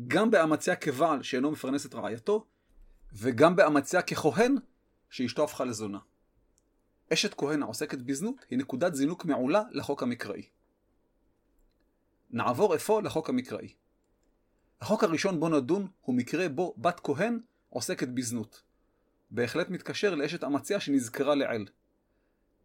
גם 0.08 0.30
באמציה 0.30 0.76
כבעל 0.76 1.22
שאינו 1.22 1.50
מפרנס 1.50 1.86
את 1.86 1.94
רעייתו, 1.94 2.46
וגם 3.12 3.56
באמציה 3.56 4.02
ככהן 4.02 4.56
שאשתו 5.10 5.44
הפכה 5.44 5.64
לזונה. 5.64 5.98
אשת 7.12 7.34
כהן 7.34 7.62
העוסקת 7.62 7.98
בזנות 7.98 8.46
היא 8.50 8.58
נקודת 8.58 8.94
זינוק 8.94 9.24
מעולה 9.24 9.62
לחוק 9.70 10.02
המקראי. 10.02 10.48
נעבור 12.30 12.74
אפוא 12.74 13.02
לחוק 13.02 13.28
המקראי. 13.28 13.74
החוק 14.80 15.04
הראשון 15.04 15.40
בו 15.40 15.48
נדון 15.48 15.88
הוא 16.00 16.14
מקרה 16.14 16.48
בו 16.48 16.74
בת 16.78 17.00
כהן 17.00 17.40
עוסקת 17.70 18.08
בזנות. 18.08 18.62
בהחלט 19.30 19.68
מתקשר 19.68 20.14
לאשת 20.14 20.44
אמציה 20.44 20.80
שנזכרה 20.80 21.34
לעיל. 21.34 21.66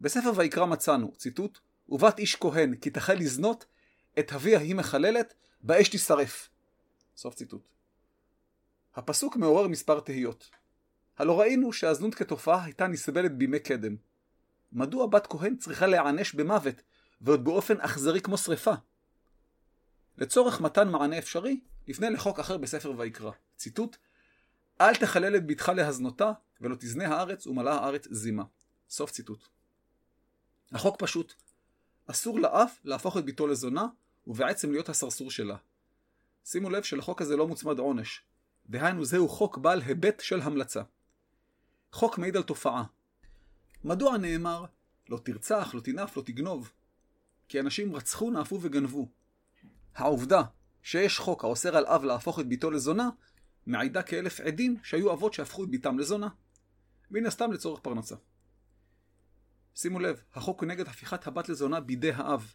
בספר 0.00 0.32
ויקרא 0.36 0.66
מצאנו, 0.66 1.12
ציטוט, 1.16 1.58
ובת 1.88 2.18
איש 2.18 2.36
כהן, 2.36 2.74
כי 2.76 2.90
תחל 2.90 3.14
לזנות, 3.14 3.66
את 4.18 4.32
אביה 4.32 4.58
היא 4.58 4.74
מחללת, 4.74 5.34
באש 5.62 5.88
תשרף. 5.88 6.48
סוף 7.16 7.34
ציטוט. 7.34 7.68
הפסוק 8.94 9.36
מעורר 9.36 9.68
מספר 9.68 10.00
תהיות. 10.00 10.50
הלא 11.18 11.40
ראינו 11.40 11.72
שהזנות 11.72 12.14
כתופעה 12.14 12.64
הייתה 12.64 12.86
נסבלת 12.86 13.38
בימי 13.38 13.58
קדם. 13.58 13.96
מדוע 14.72 15.06
בת 15.06 15.26
כהן 15.26 15.56
צריכה 15.56 15.86
להיענש 15.86 16.34
במוות, 16.34 16.82
ועוד 17.20 17.44
באופן 17.44 17.80
אכזרי 17.80 18.20
כמו 18.20 18.38
שרפה? 18.38 18.72
לצורך 20.18 20.60
מתן 20.60 20.88
מענה 20.88 21.18
אפשרי, 21.18 21.60
נפנה 21.88 22.10
לחוק 22.10 22.40
אחר 22.40 22.56
בספר 22.56 22.92
ויקרא. 22.96 23.30
ציטוט: 23.56 23.96
אל 24.80 24.94
תחלל 24.94 25.36
את 25.36 25.46
בתך 25.46 25.68
להזנותה, 25.68 26.32
ולא 26.60 26.76
תזנה 26.76 27.06
הארץ 27.06 27.46
ומלאה 27.46 27.74
הארץ 27.74 28.08
זימה. 28.10 28.44
סוף 28.90 29.10
ציטוט. 29.10 29.48
החוק 30.72 30.96
פשוט. 30.98 31.34
אסור 32.06 32.40
לאף 32.40 32.80
להפוך 32.84 33.16
את 33.16 33.24
ביתו 33.24 33.46
לזונה, 33.46 33.86
ובעצם 34.26 34.72
להיות 34.72 34.88
הסרסור 34.88 35.30
שלה. 35.30 35.56
שימו 36.44 36.70
לב 36.70 36.82
שלחוק 36.82 37.22
הזה 37.22 37.36
לא 37.36 37.48
מוצמד 37.48 37.78
עונש. 37.78 38.22
דהיינו 38.66 39.04
זהו 39.04 39.28
חוק 39.28 39.58
בעל 39.58 39.80
היבט 39.80 40.20
של 40.20 40.40
המלצה. 40.40 40.82
חוק 41.92 42.18
מעיד 42.18 42.36
על 42.36 42.42
תופעה. 42.42 42.84
מדוע 43.84 44.16
נאמר 44.18 44.64
לא 45.08 45.18
תרצח, 45.18 45.74
לא 45.74 45.80
תנאף, 45.80 46.16
לא 46.16 46.22
תגנוב? 46.22 46.72
כי 47.48 47.60
אנשים 47.60 47.96
רצחו, 47.96 48.30
נאפו 48.30 48.58
וגנבו. 48.62 49.08
העובדה 49.94 50.42
שיש 50.82 51.18
חוק 51.18 51.44
האוסר 51.44 51.76
על 51.76 51.86
אב 51.86 52.04
להפוך 52.04 52.40
את 52.40 52.46
ביתו 52.46 52.70
לזונה, 52.70 53.08
מעידה 53.66 54.02
כאלף 54.02 54.40
עדים 54.40 54.76
שהיו 54.82 55.12
אבות 55.12 55.34
שהפכו 55.34 55.64
את 55.64 55.68
ביתם 55.68 55.98
לזונה. 55.98 56.28
מן 57.10 57.26
הסתם 57.26 57.52
לצורך 57.52 57.80
פרנסה. 57.80 58.16
שימו 59.74 59.98
לב, 59.98 60.22
החוק 60.34 60.60
הוא 60.60 60.68
נגד 60.68 60.86
הפיכת 60.86 61.26
הבת 61.26 61.48
לזונה 61.48 61.80
בידי 61.80 62.12
האב. 62.12 62.54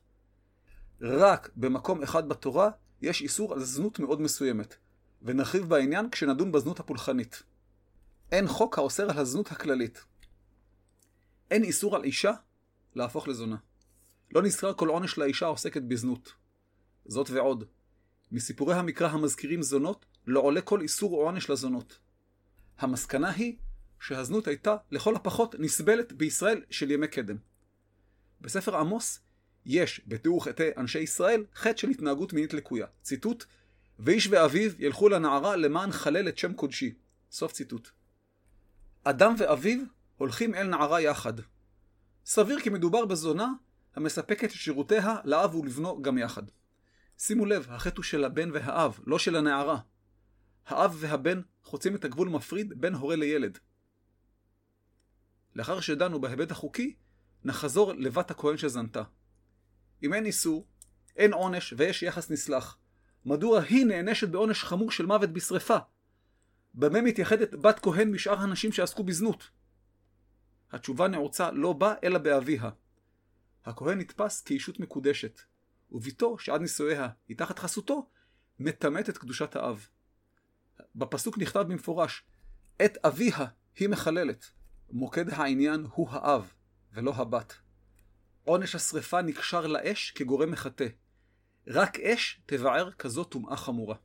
רק 1.02 1.50
במקום 1.56 2.04
אחד 2.04 2.30
בתורה 2.30 2.70
יש 3.02 3.22
איסור 3.22 3.54
על 3.54 3.60
זנות 3.60 4.00
מאוד 4.00 4.22
מסוימת, 4.22 4.76
ונרחיב 5.22 5.70
בעניין 5.70 6.10
כשנדון 6.10 6.52
בזנות 6.52 6.80
הפולחנית. 6.80 7.44
אין 8.32 8.48
חוק 8.48 8.78
האוסר 8.78 9.12
על 9.12 9.18
הזנות 9.18 9.52
הכללית. 9.52 10.04
אין 11.52 11.64
איסור 11.64 11.96
על 11.96 12.04
אישה 12.04 12.32
להפוך 12.96 13.28
לזונה. 13.28 13.58
לא 14.34 14.42
נזכר 14.42 14.74
כל 14.74 14.90
עונש 14.90 15.18
לאישה 15.18 15.46
העוסקת 15.46 15.82
בזנות. 15.82 16.34
זאת 17.06 17.30
ועוד, 17.30 17.64
מסיפורי 18.32 18.76
המקרא 18.76 19.08
המזכירים 19.08 19.62
זונות, 19.62 20.06
לא 20.28 20.40
עולה 20.40 20.62
כל 20.62 20.82
איסור 20.82 21.14
או 21.14 21.26
עונש 21.26 21.50
לזונות. 21.50 22.00
המסקנה 22.78 23.30
היא 23.30 23.56
שהזנות 24.00 24.48
הייתה, 24.48 24.76
לכל 24.92 25.16
הפחות, 25.16 25.56
נסבלת 25.60 26.14
בישראל 26.14 26.64
של 26.70 26.92
ימי 26.92 27.08
קדם. 27.08 27.38
בספר 28.42 28.78
עמוס 28.78 29.20
יש, 29.66 30.02
בתיאור 30.08 30.46
חטאי 30.46 30.70
אנשי 30.78 31.00
ישראל, 31.00 31.46
חטא 31.56 31.78
של 31.78 31.90
התנהגות 31.90 32.34
מינית 32.34 32.54
לקויה. 32.54 32.88
ציטוט: 33.02 33.46
ואיש 34.00 34.28
ואביו 34.28 34.72
ילכו 34.80 35.10
לנערה 35.10 35.56
למען 35.56 35.92
חלל 35.92 36.28
את 36.28 36.38
שם 36.38 36.54
קודשי. 36.54 36.94
סוף 37.32 37.52
ציטוט. 37.52 37.90
אדם 39.04 39.36
ואביו 39.38 39.80
הולכים 40.18 40.56
אל 40.56 40.68
נערה 40.68 41.02
יחד. 41.02 41.34
סביר 42.26 42.60
כי 42.60 42.70
מדובר 42.70 43.06
בזונה 43.06 43.48
המספקת 43.96 44.44
את 44.44 44.52
שירותיה 44.52 45.16
לאב 45.24 45.56
ולבנו 45.56 46.02
גם 46.02 46.18
יחד. 46.18 46.44
שימו 47.18 47.46
לב, 47.46 47.68
החטא 47.70 47.98
הוא 47.98 48.04
של 48.04 48.24
הבן 48.24 48.52
והאב, 48.52 49.00
לא 49.06 49.20
של 49.20 49.36
הנערה. 49.36 49.80
האב 50.72 50.98
והבן 51.00 51.42
חוצים 51.64 51.96
את 51.96 52.06
הגבול 52.06 52.30
מפריד 52.30 52.82
בין 52.82 52.94
הורה 52.94 53.16
לילד. 53.16 53.60
לאחר 55.56 55.80
שדנו 55.80 56.22
בהיבט 56.22 56.52
החוקי, 56.52 56.96
נחזור 57.44 57.94
לבת 57.94 58.32
הכהן 58.32 58.58
שזנתה. 58.58 59.04
אם 60.04 60.14
אין 60.14 60.26
איסור, 60.26 60.68
אין 61.16 61.34
עונש 61.34 61.74
ויש 61.78 62.04
יחס 62.04 62.32
נסלח. 62.32 62.78
מדוע 63.26 63.62
היא 63.62 63.86
נענשת 63.86 64.30
בעונש 64.30 64.64
חמור 64.64 64.92
של 64.92 65.06
מוות 65.06 65.30
בשרפה? 65.30 65.78
במה 66.74 67.02
מתייחדת 67.02 67.54
בת 67.54 67.80
כהן 67.80 68.12
משאר 68.12 68.40
הנשים 68.40 68.72
שעסקו 68.72 69.04
בזנות? 69.04 69.50
התשובה 70.72 71.08
נעוצה 71.08 71.52
לא 71.52 71.74
בה, 71.74 71.96
אלא 72.04 72.18
באביה. 72.18 72.70
הכהן 73.66 74.00
נתפס 74.00 74.42
כאישות 74.42 74.80
מקודשת, 74.80 75.42
וביתו, 75.92 76.40
שעד 76.40 76.62
נישואיה 76.62 77.10
היא 77.28 77.38
תחת 77.38 77.60
חסותו, 77.60 78.10
מטמאת 78.60 79.10
את 79.10 79.18
קדושת 79.18 79.56
האב. 79.56 79.88
בפסוק 80.96 81.38
נכתב 81.38 81.60
במפורש, 81.60 82.24
את 82.86 82.98
אביה 83.06 83.46
היא 83.76 83.90
מחללת. 83.90 84.46
מוקד 84.92 85.30
העניין 85.30 85.86
הוא 85.92 86.10
האב, 86.10 86.54
ולא 86.94 87.14
הבת. 87.16 87.54
עונש 88.44 88.76
השרפה 88.76 89.22
נקשר 89.22 89.68
לאש 89.68 90.12
כגורם 90.12 90.52
מחטא. 90.52 90.88
רק 91.68 92.00
אש 92.00 92.42
תבער 92.46 92.92
כזאת 92.92 93.32
טומאה 93.32 93.58
חמורה. 93.58 93.96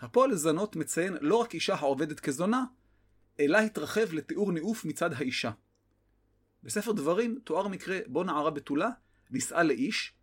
הפועל 0.00 0.30
לזנות 0.30 0.76
מציין 0.76 1.16
לא 1.20 1.36
רק 1.36 1.54
אישה 1.54 1.74
העובדת 1.74 2.20
כזונה, 2.20 2.64
אלא 3.40 3.58
התרחב 3.58 4.12
לתיאור 4.12 4.52
ניאוף 4.52 4.84
מצד 4.84 5.12
האישה. 5.12 5.50
בספר 6.62 6.92
דברים 6.92 7.38
תואר 7.44 7.68
מקרה 7.68 7.98
בו 8.06 8.24
נערה 8.24 8.50
בתולה 8.50 8.90
נישאה 9.30 9.62
לאיש, 9.62 10.14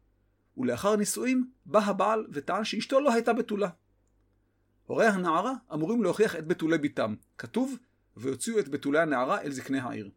ולאחר 0.58 0.96
נישואים 0.96 1.52
בא 1.66 1.80
הבעל 1.80 2.28
וטען 2.32 2.64
שאשתו 2.64 3.00
לא 3.00 3.14
הייתה 3.14 3.34
בתולה. 3.34 3.70
הורי 4.86 5.08
הנערה 5.08 5.54
אמורים 5.74 6.04
להוכיח 6.04 6.36
את 6.36 6.48
בתולי 6.48 6.78
ביתם. 6.78 7.16
כתוב, 7.38 7.76
ויוציאו 8.18 8.60
את 8.60 8.70
בתולי 8.70 9.00
הנערה 9.00 9.42
אל 9.42 9.52
זקני 9.52 9.80
העיר. 9.80 10.10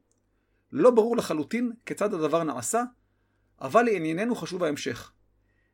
לא 0.73 0.91
ברור 0.91 1.17
לחלוטין 1.17 1.73
כיצד 1.87 2.15
הדבר 2.15 2.43
נעשה, 2.43 2.83
אבל 3.61 3.83
לענייננו 3.83 4.35
חשוב 4.35 4.65
ההמשך. 4.65 5.13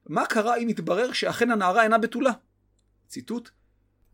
מה 0.07 0.27
קרה 0.27 0.57
אם 0.57 0.69
יתברר 0.69 1.13
שאכן 1.13 1.51
הנערה 1.51 1.83
אינה 1.83 1.99
בתולה? 1.99 2.33
ציטוט: 3.09 3.51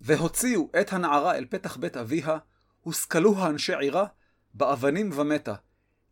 והוציאו 0.00 0.70
את 0.80 0.92
הנערה 0.92 1.34
אל 1.34 1.46
פתח 1.50 1.76
בית 1.76 1.96
אביה, 1.96 2.38
הושכלוה 2.80 3.46
אנשי 3.46 3.74
עירה, 3.74 4.06
באבנים 4.54 5.10
ומתה, 5.12 5.54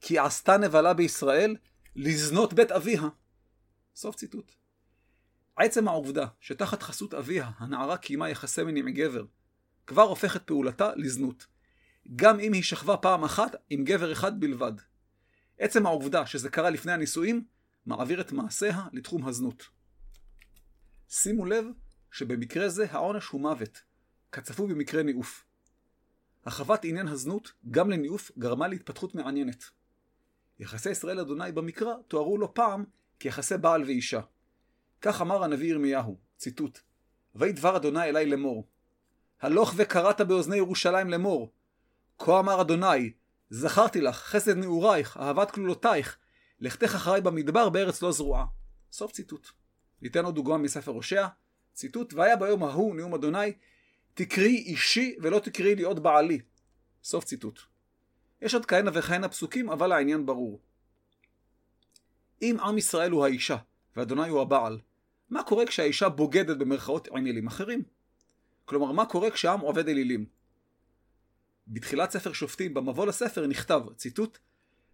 כי 0.01 0.19
עשתה 0.19 0.57
נבלה 0.57 0.95
בישראל, 0.95 1.57
לזנות 1.97 2.53
בית 2.53 2.73
אביה. 2.73 3.03
סוף 3.95 4.15
ציטוט. 4.17 4.53
עצם 5.59 5.89
העובדה 5.89 6.27
שתחת 6.41 6.83
חסות 6.83 7.15
אביה 7.15 7.51
הנערה 7.59 7.97
קיימה 7.97 8.29
יחסי 8.29 8.63
מין 8.63 8.77
עם 8.77 8.91
גבר, 8.91 9.25
כבר 9.87 10.03
הופך 10.03 10.37
את 10.37 10.43
פעולתה 10.43 10.91
לזנות. 10.97 11.47
גם 12.17 12.41
אם 12.41 12.53
היא 12.53 12.63
שכבה 12.63 12.97
פעם 12.97 13.25
אחת 13.25 13.57
עם 13.71 13.85
גבר 13.85 14.13
אחד 14.13 14.41
בלבד. 14.41 14.73
עצם 15.59 15.87
העובדה 15.87 16.27
שזה 16.27 16.51
קרה 16.51 16.71
לפני 16.71 16.93
הנישואים, 16.93 17.45
מעביר 17.87 18.21
את 18.21 18.33
מעשיה 18.33 18.87
לתחום 18.93 19.29
הזנות. 19.29 19.69
שימו 21.09 21.47
לב 21.47 21.65
שבמקרה 22.13 22.69
זה 22.69 22.87
העונש 22.91 23.27
הוא 23.27 23.41
מוות, 23.41 23.83
כצפוי 24.33 24.75
במקרה 24.75 25.03
ניאוף. 25.03 25.45
הרחבת 26.45 26.85
עניין 26.85 27.09
הזנות 27.09 27.53
גם 27.71 27.91
לניאוף 27.91 28.31
גרמה 28.39 28.69
להתפתחות 28.69 29.15
מעניינת. 29.15 29.65
יחסי 30.59 30.91
ישראל 30.91 31.21
אדוני 31.21 31.53
במקרא 31.53 31.95
תוארו 32.09 32.39
לא 32.39 32.51
פעם 32.55 32.85
כיחסי 33.19 33.57
בעל 33.57 33.83
ואישה. 33.83 34.21
כך 35.01 35.21
אמר 35.21 35.45
הנביא 35.45 35.71
ירמיהו, 35.71 36.19
ציטוט: 36.37 36.81
ויהי 37.35 37.53
דבר 37.53 37.77
אדוני 37.77 38.05
אלי 38.05 38.27
לאמור, 38.27 38.69
הלוך 39.41 39.73
וקראת 39.77 40.21
באוזני 40.21 40.57
ירושלים 40.57 41.11
לאמור, 41.11 41.53
כה 42.19 42.41
אמר 42.41 42.61
אדוני, 42.61 43.13
זכרתי 43.51 44.01
לך 44.01 44.17
חסד 44.17 44.57
נעורייך, 44.57 45.17
אהבת 45.17 45.51
כלולותייך, 45.51 46.17
לכתך 46.61 46.95
אחריי 46.95 47.21
במדבר 47.21 47.69
בארץ 47.69 48.03
לא 48.03 48.13
זרועה. 48.13 48.45
סוף 48.93 49.13
ציטוט. 49.13 49.49
ניתן 50.03 50.25
עוד 50.25 50.35
דוגמה 50.35 50.59
מספר 50.59 50.91
הושע, 50.91 51.27
ציטוט, 51.73 52.15
והיה 52.15 52.37
ביום 52.37 52.65
ההוא, 52.65 52.97
נאום 52.97 53.15
אדוני, 53.15 53.53
תקראי 54.15 54.57
אישי 54.57 55.17
ולא 55.23 55.39
תקראי 55.39 55.75
לי 55.75 55.83
עוד 55.83 56.03
בעלי. 56.03 56.41
סוף 57.05 57.25
ציטוט. 57.25 57.61
יש 58.43 58.55
עוד 58.55 58.67
כהנה 58.67 58.91
וכהנה 58.95 59.29
פסוקים, 59.29 59.71
אבל 59.71 59.93
העניין 59.93 60.27
ברור. 60.27 60.61
אם 62.43 62.57
עם 62.61 62.79
ישראל 62.79 63.11
הוא 63.11 63.25
האישה, 63.25 63.57
ואדוני 63.97 64.29
הוא 64.29 64.41
הבעל, 64.41 64.81
מה 65.31 65.43
קורה 65.43 65.67
כשהאישה 65.67 66.09
בוגדת 66.09 66.57
במרכאות 66.57 67.09
עם 67.09 67.27
אלים 67.27 67.47
אחרים? 67.47 67.83
כלומר, 68.65 68.93
מה 68.93 69.07
קורה 69.07 69.31
כשהעם 69.31 69.61
עובד 69.61 69.89
אלילים? 69.89 70.27
בתחילת 71.69 72.11
ספר 72.11 72.33
שופטים, 72.33 72.75
במבוא 72.75 73.07
לספר, 73.07 73.47
נכתב, 73.47 73.83
ציטוט, 73.97 74.39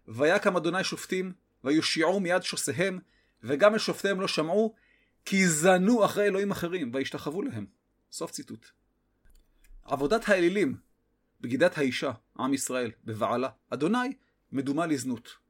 ויקם 0.07 0.57
אדוני 0.57 0.83
שופטים, 0.83 1.33
ויושיעו 1.63 2.19
מיד 2.19 2.43
שוסיהם, 2.43 2.99
וגם 3.43 3.73
אל 3.73 3.79
שופטיהם 3.79 4.21
לא 4.21 4.27
שמעו, 4.27 4.75
כי 5.25 5.47
זנו 5.47 6.05
אחרי 6.05 6.25
אלוהים 6.25 6.51
אחרים, 6.51 6.91
וישתחוו 6.93 7.41
להם. 7.41 7.65
סוף 8.11 8.31
ציטוט. 8.31 8.67
עבודת 9.83 10.29
האלילים, 10.29 10.77
בגידת 11.41 11.77
האישה, 11.77 12.11
עם 12.39 12.53
ישראל, 12.53 12.91
בבעלה, 13.03 13.49
אדוני, 13.69 14.13
מדומה 14.51 14.85
לזנות. 14.85 15.44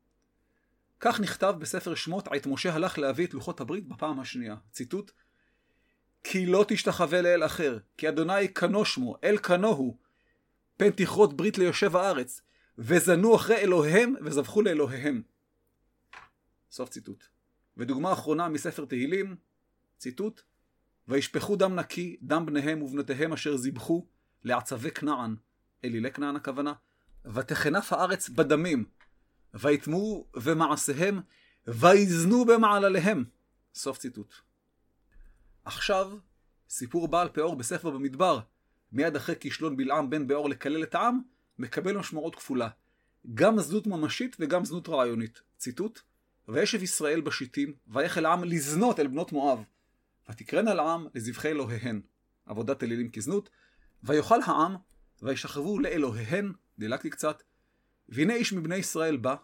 כך 1.08 1.20
נכתב 1.20 1.56
בספר 1.60 1.96
שמות, 1.96 2.28
עת 2.28 2.46
משה 2.48 2.74
הלך 2.74 3.00
להביא 3.00 3.28
את 3.28 3.34
לוחות 3.34 3.62
הברית 3.62 3.88
בפעם 3.88 4.20
השנייה. 4.20 4.56
ציטוט: 4.72 5.12
כי 6.24 6.46
לא 6.46 6.65
תשתחווה 6.68 7.22
לאל 7.22 7.46
אחר, 7.46 7.78
כי 7.98 8.10
אדוני 8.10 8.54
כנו 8.54 8.86
שמו, 8.86 9.15
אל 9.24 9.38
כנו 9.38 9.68
הוא, 9.68 9.98
פן 10.78 10.89
תכרות 10.89 11.38
ברית 11.38 11.58
ליושב 11.58 11.96
הארץ, 11.96 12.41
וזנו 12.78 13.36
אחרי 13.36 13.56
אלוהיהם 13.56 14.15
וזבחו 14.22 14.62
לאלוהיהם. 14.62 15.22
סוף 16.72 16.89
ציטוט. 16.89 17.24
ודוגמה 17.78 18.13
אחרונה 18.13 18.50
מספר 18.50 18.86
תהילים, 18.86 19.36
ציטוט: 19.98 20.41
וישפכו 21.08 21.56
דם 21.56 21.76
נקי, 21.76 22.18
דם 22.22 22.46
בניהם 22.46 22.82
ובנותיהם 22.82 23.34
אשר 23.34 23.58
זיבחו 23.58 24.08
לעצבי 24.44 24.91
כנען, 24.91 25.36
אלילי 25.84 26.12
כנען 26.12 26.36
הכוונה, 26.36 26.74
ותחנף 27.34 27.94
הארץ 27.94 28.30
בדמים, 28.30 28.86
ויטמעו 29.60 30.28
במעשיהם, 30.46 31.22
ויזנו 31.68 32.46
במעלליהם. 32.46 33.24
סוף 33.76 33.98
ציטוט. 33.98 34.34
עכשיו, 35.65 36.18
סיפור 36.70 37.08
בעל 37.08 37.30
פאור 37.30 37.56
בספר 37.56 37.89
במדבר, 37.89 38.39
מיד 38.91 39.15
אחרי 39.15 39.36
כישלון 39.39 39.78
בלעם 39.78 40.10
בן 40.10 40.28
באור 40.28 40.50
לקלל 40.50 40.84
את 40.84 40.96
העם, 40.96 41.20
מקבל 41.60 41.98
משמעות 41.98 42.36
כפולה. 42.36 42.70
גם 43.34 43.60
זנות 43.60 43.88
ממשית 43.88 44.36
וגם 44.39 44.65
זנות 44.65 44.89
רעיונית. 44.89 45.41
ציטוט: 45.58 46.02
וישב 46.48 46.84
ישראל 46.84 47.22
בשיטים, 47.22 47.74
ויחל 47.88 48.26
העם 48.26 48.44
לזנות 48.44 49.00
אל 49.00 49.08
בנות 49.08 49.32
מואב. 49.32 49.63
ותקרן 50.30 50.68
על 50.68 50.80
העם 50.80 51.08
לזבחי 51.15 51.48
אלוהיהן. 51.48 52.02
עבודת 52.46 52.84
אלילים 52.84 53.12
כזנות. 53.12 53.50
ויאכל 54.04 54.39
העם, 54.46 54.76
וישכבו 55.22 55.80
לאלוהיהן, 55.80 56.54
דילגתי 56.80 57.10
קצת. 57.10 57.44
והנה 58.10 58.34
איש 58.34 58.54
מבני 58.54 58.76
ישראל 58.76 59.18
בא, 59.18 59.36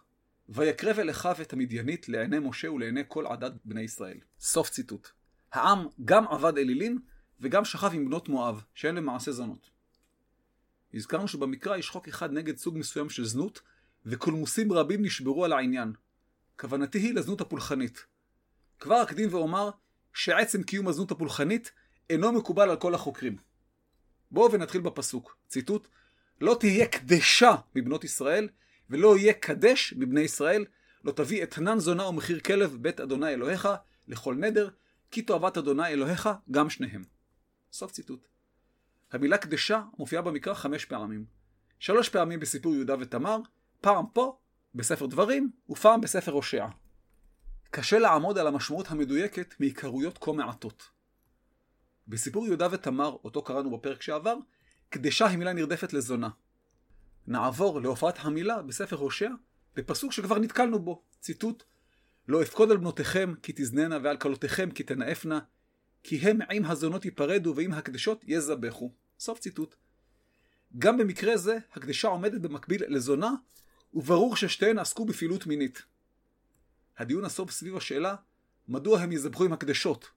ויקרב 0.50 1.00
אל 1.00 1.10
אחיו 1.10 1.36
את 1.42 1.54
המדיינית 1.54 2.10
לעיני 2.10 2.40
משה 2.40 2.72
ולעיני 2.72 3.02
כל 3.08 3.28
עדת 3.28 3.54
בני 3.66 3.82
ישראל. 3.82 4.18
סוף 4.40 4.70
ציטוט. 4.70 5.08
העם 5.52 5.88
גם 6.06 6.28
עבד 6.28 6.58
אלילים, 6.58 7.02
וגם 7.40 7.66
שכב 7.66 7.90
עם 7.94 8.06
בנות 8.06 8.30
מואב, 8.30 8.64
שהן 8.76 8.96
למעשה 8.96 9.32
זונות. 9.32 9.70
הזכרנו 10.94 11.28
שבמקרא 11.28 11.78
יש 11.78 11.90
חוק 11.90 12.08
אחד 12.08 12.32
נגד 12.32 12.58
סוג 12.58 12.78
מסוים 12.78 13.10
של 13.10 13.26
זנות, 13.26 13.62
וקולמוסים 14.06 14.74
רבים 14.74 15.06
נשברו 15.06 15.46
על 15.46 15.54
העניין. 15.54 15.94
כוונתי 16.60 16.98
היא 16.98 17.14
לזנות 17.14 17.42
הפולחנית. 17.42 18.06
כבר 18.80 19.04
אקדים 19.04 19.34
ואומר 19.34 19.70
שעצם 20.14 20.64
קיום 20.64 20.88
הזנות 20.88 21.12
הפולחנית 21.12 21.72
אינו 22.10 22.32
מקובל 22.32 22.70
על 22.70 22.78
כל 22.78 22.96
החוקרים. 22.96 23.38
בואו 24.32 24.52
ונתחיל 24.52 24.82
בפסוק. 24.82 25.38
ציטוט: 25.48 25.88
לא 26.42 26.58
תהיה 26.60 26.88
קדשה 26.88 27.56
מבנות 27.76 28.04
ישראל, 28.04 28.50
ולא 28.90 29.18
יהיה 29.18 29.34
קדש 29.34 29.94
מבני 29.98 30.22
ישראל, 30.22 30.66
לא 31.04 31.12
תביא 31.12 31.44
אתנן 31.44 31.80
זונה 31.80 32.08
ומחיר 32.08 32.40
כלב 32.40 32.78
בית 32.82 33.00
אדוני 33.00 33.30
אלוהיך 33.30 33.70
לכל 34.08 34.36
נדר, 34.36 34.70
כי 35.12 35.22
תועבת 35.22 35.58
אדוני 35.58 35.88
אלוהיך 35.88 36.30
גם 36.52 36.70
שניהם. 36.70 37.04
סוף 37.72 37.92
ציטוט. 37.92 38.28
המילה 39.12 39.38
קדשה 39.38 39.82
מופיעה 39.98 40.22
במקרא 40.22 40.54
חמש 40.54 40.86
פעמים. 40.86 41.26
שלוש 41.80 42.10
פעמים 42.10 42.40
בסיפור 42.40 42.76
יהודה 42.76 42.96
ותמר, 43.00 43.38
פעם 43.82 44.06
פה, 44.14 44.38
בספר 44.76 45.06
דברים, 45.06 45.52
ופעם 45.70 46.02
בספר 46.02 46.32
הושע. 46.32 46.68
קשה 47.72 48.00
לעמוד 48.00 48.38
על 48.38 48.48
המשמעות 48.48 48.92
המדויקת 48.92 49.56
מעיקרויות 49.60 50.18
כה 50.18 50.32
מעטות. 50.32 50.90
בסיפור 52.08 52.46
יהודה 52.46 52.68
ותמר, 52.72 53.18
אותו 53.24 53.42
קראנו 53.42 53.78
בפרק 53.78 54.02
שעבר, 54.02 54.36
קדשה 54.92 55.28
היא 55.28 55.38
מילה 55.38 55.54
נרדפת 55.54 55.94
לזונה. 55.94 56.30
נעבור 57.28 57.82
להופעת 57.82 58.16
המילה 58.20 58.62
בספר 58.62 58.96
הושע, 58.96 59.30
בפסוק 59.76 60.12
שכבר 60.12 60.40
נתקלנו 60.40 60.80
בו, 60.80 61.04
ציטוט: 61.20 61.64
לא 62.28 62.42
אפקוד 62.42 62.72
על 62.72 62.78
בנותיכם 62.78 63.34
כי 63.44 63.54
תזננה 63.56 63.98
ועל 64.04 64.18
כלותיכם 64.18 64.72
כי 64.72 64.84
תנאפנה, 64.84 65.40
כי 66.04 66.18
הם 66.18 66.40
עם 66.52 66.66
הזונות 66.66 67.06
ייפרדו 67.06 67.54
ועם 67.56 67.74
הקדשות 67.74 68.24
יזבחו. 68.28 68.92
סוף 69.20 69.40
ציטוט. 69.40 69.76
גם 70.78 70.98
במקרה 70.98 71.38
זה, 71.38 71.58
הקדשה 71.74 72.08
עומדת 72.08 72.42
במקביל 72.42 72.84
לזונה, 72.88 73.32
וברור 73.94 74.36
ששתיהן 74.36 74.80
עסקו 74.80 75.06
בפעילות 75.06 75.48
מינית. 75.48 75.84
הדיון 76.98 77.26
נסוב 77.26 77.52
סביב 77.52 77.78
השאלה, 77.78 78.16
מדוע 78.68 79.00
הם 79.00 79.12
יזבחו 79.12 79.44
עם 79.44 79.54
הקדשות? 79.54 80.10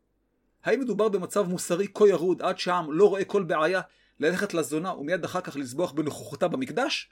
האם 0.64 0.80
מדובר 0.80 1.08
במצב 1.08 1.48
מוסרי 1.48 1.87
כה 1.94 2.08
ירוד 2.08 2.42
עד 2.42 2.58
שהעם 2.58 2.92
לא 2.92 3.08
רואה 3.08 3.24
כל 3.24 3.42
בעיה 3.42 3.80
ללכת 4.20 4.55
לזונה 4.55 4.94
ומיד 4.94 5.24
אחר 5.24 5.40
כך 5.40 5.57
לזבוח 5.57 5.92
בנוכחותה 5.92 6.48
במקדש? 6.48 7.11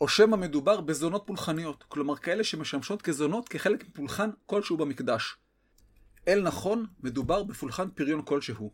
או 0.00 0.08
שמא 0.08 0.36
מדובר 0.36 0.80
בזונות 0.80 1.22
פולחניות, 1.26 1.84
כלומר 1.88 2.16
כאלה 2.16 2.44
שמשמשות 2.44 3.02
כזונות 3.02 3.48
כחלק 3.48 3.88
מפולחן 3.88 4.30
כלשהו 4.46 4.76
במקדש. 4.76 5.36
אל 6.28 6.42
נכון, 6.42 6.86
מדובר 7.02 7.42
בפולחן 7.42 7.90
פריון 7.90 8.22
כלשהו. 8.22 8.72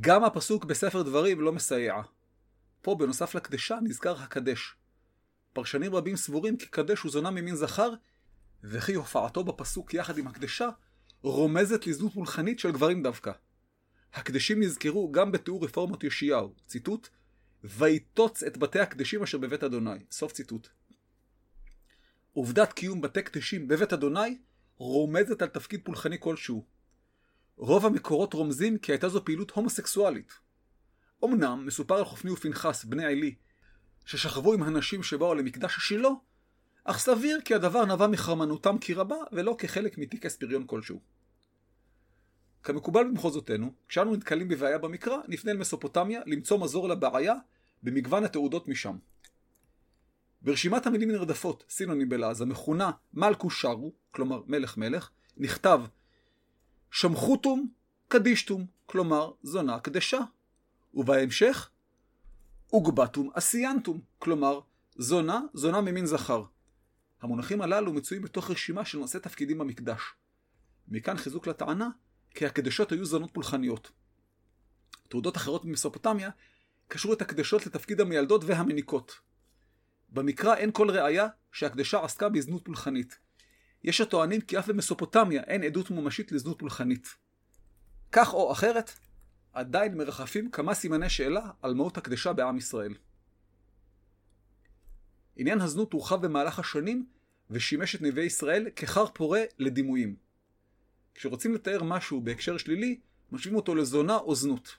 גם 0.00 0.24
הפסוק 0.24 0.64
בספר 0.64 1.02
דברים 1.02 1.40
לא 1.40 1.52
מסייע. 1.52 2.02
פה 2.82 2.94
בנוסף 2.94 3.34
לקדשה 3.34 3.78
נזכר 3.82 4.22
הקדש. 4.22 4.74
פרשנים 5.52 5.94
רבים 5.94 6.16
סבורים 6.16 6.56
כי 6.56 6.66
קדש 6.66 7.00
הוא 7.00 7.12
זונה 7.12 7.30
ממין 7.30 7.56
זכר, 7.56 7.90
וכי 8.64 8.94
הופעתו 8.94 9.44
בפסוק 9.44 9.94
יחד 9.94 10.18
עם 10.18 10.26
הקדשה 10.26 10.68
רומזת 11.22 11.86
לזנות 11.86 12.12
פולחנית 12.12 12.58
של 12.58 12.72
גברים 12.72 13.02
דווקא. 13.02 13.32
הקדשים 14.14 14.62
נזכרו 14.62 15.12
גם 15.12 15.32
בתיאור 15.32 15.64
רפורמות 15.64 16.04
יאשיהו, 16.04 16.54
ציטוט, 16.66 17.08
ויטוץ 17.64 18.42
את 18.42 18.58
בתי 18.58 18.80
הקדשים 18.80 19.22
אשר 19.22 19.38
בבית 19.38 19.64
אדוני, 19.64 20.04
סוף 20.10 20.32
ציטוט. 20.32 20.68
עובדת 22.32 22.72
קיום 22.72 23.00
בתי 23.00 23.22
קדשים 23.22 23.68
בבית 23.68 23.92
אדוני 23.92 24.38
רומזת 24.76 25.42
על 25.42 25.48
תפקיד 25.48 25.80
פולחני 25.84 26.16
כלשהו. 26.20 26.64
רוב 27.56 27.86
המקורות 27.86 28.34
רומזים 28.34 28.78
כי 28.78 28.92
הייתה 28.92 29.08
זו 29.08 29.24
פעילות 29.24 29.50
הומוסקסואלית. 29.50 30.32
אמנם 31.24 31.66
מסופר 31.66 31.94
על 31.94 32.04
חופני 32.04 32.30
ופנחס, 32.30 32.84
בני 32.84 33.04
עלי, 33.04 33.34
ששכבו 34.06 34.54
עם 34.54 34.62
הנשים 34.62 35.02
שבאו 35.02 35.34
למקדש 35.34 35.76
השילה, 35.76 36.08
אך 36.84 36.98
סביר 36.98 37.40
כי 37.44 37.54
הדבר 37.54 37.84
נבע 37.84 38.06
מחרמנותם 38.06 38.78
כי 38.78 38.94
רבה, 38.94 39.16
ולא 39.32 39.56
כחלק 39.58 39.98
מטקס 39.98 40.36
פריון 40.36 40.66
כלשהו. 40.66 41.00
כמקובל 42.66 43.04
במחוזותינו, 43.04 43.72
כשאנו 43.88 44.16
נתקלים 44.16 44.48
בבעיה 44.48 44.78
במקרא, 44.78 45.16
נפנה 45.28 45.52
אל 45.52 45.56
מסופוטמיה 45.56 46.20
למצוא 46.26 46.58
מזור 46.58 46.88
לבעיה 46.88 47.34
במגוון 47.82 48.24
התעודות 48.24 48.68
משם. 48.68 48.96
ברשימת 50.42 50.86
המילים 50.86 51.10
הנרדפות, 51.10 51.64
סינונים 51.68 52.08
בלעז, 52.08 52.40
המכונה 52.40 52.90
מלכו 53.14 53.50
שרו, 53.50 53.92
כלומר 54.10 54.42
מלך 54.46 54.76
מלך, 54.76 55.10
נכתב 55.36 55.80
שמחותום 56.90 57.68
קדישתום, 58.08 58.66
כלומר 58.86 59.32
זונה 59.42 59.80
קדשה. 59.80 60.20
ובהמשך 60.94 61.70
אוגבתום 62.72 63.30
אסיינטום, 63.34 64.00
כלומר 64.18 64.60
זונה, 64.96 65.40
זונה 65.54 65.80
ממין 65.80 66.06
זכר. 66.06 66.44
המונחים 67.22 67.62
הללו 67.62 67.92
מצויים 67.92 68.22
בתוך 68.22 68.50
רשימה 68.50 68.84
של 68.84 68.98
נושאי 68.98 69.20
תפקידים 69.20 69.58
במקדש. 69.58 70.00
מכאן 70.88 71.16
חיזוק 71.16 71.46
לטענה 71.46 71.88
כי 72.36 72.46
הקדשות 72.46 72.92
היו 72.92 73.04
זונות 73.04 73.30
פולחניות. 73.32 73.90
תעודות 75.08 75.36
אחרות 75.36 75.64
ממסופוטמיה 75.64 76.30
קשרו 76.88 77.12
את 77.12 77.22
הקדשות 77.22 77.66
לתפקיד 77.66 78.00
המיילדות 78.00 78.44
והמניקות. 78.44 79.20
במקרא 80.08 80.54
אין 80.54 80.72
כל 80.72 80.90
ראיה 80.90 81.26
שהקדשה 81.52 82.04
עסקה 82.04 82.28
בזנות 82.28 82.64
פולחנית. 82.64 83.18
יש 83.84 84.00
הטוענים 84.00 84.40
כי 84.40 84.58
אף 84.58 84.68
במסופוטמיה 84.68 85.42
אין 85.42 85.62
עדות 85.62 85.90
ממשית 85.90 86.32
לזנות 86.32 86.58
פולחנית. 86.58 87.08
כך 88.12 88.34
או 88.34 88.52
אחרת, 88.52 88.92
עדיין 89.52 89.96
מרחפים 89.96 90.50
כמה 90.50 90.74
סימני 90.74 91.10
שאלה 91.10 91.50
על 91.62 91.74
מהות 91.74 91.98
הקדשה 91.98 92.32
בעם 92.32 92.56
ישראל. 92.56 92.94
עניין 95.36 95.60
הזנות 95.60 95.92
הורחב 95.92 96.26
במהלך 96.26 96.58
השנים 96.58 97.06
ושימש 97.50 97.94
את 97.94 98.02
נביאי 98.02 98.26
ישראל 98.26 98.70
כחר 98.76 99.06
פורה 99.06 99.42
לדימויים. 99.58 100.25
כשרוצים 101.16 101.54
לתאר 101.54 101.82
משהו 101.82 102.20
בהקשר 102.20 102.56
שלילי, 102.56 103.00
משווים 103.32 103.56
אותו 103.56 103.74
לזונה 103.74 104.16
או 104.16 104.34
זנות. 104.34 104.76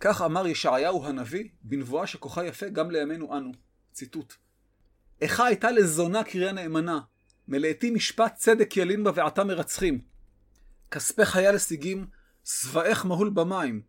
כך 0.00 0.22
אמר 0.22 0.46
ישעיהו 0.46 1.06
הנביא 1.06 1.48
בנבואה 1.62 2.06
שכוחה 2.06 2.44
יפה 2.46 2.68
גם 2.68 2.90
לימינו 2.90 3.36
אנו. 3.36 3.52
ציטוט: 3.92 4.34
איכה 5.20 5.46
הייתה 5.46 5.70
לזונה 5.70 6.24
קריאה 6.24 6.52
נאמנה, 6.52 7.00
מלאתי 7.48 7.90
משפט 7.90 8.34
צדק 8.34 8.76
ילין 8.76 9.04
בה 9.04 9.10
ועתה 9.14 9.44
מרצחים. 9.44 10.00
כספי 10.90 11.24
חיה 11.24 11.52
לשיגים, 11.52 12.06
שבעך 12.44 13.06
מהול 13.06 13.30
במים. 13.30 13.82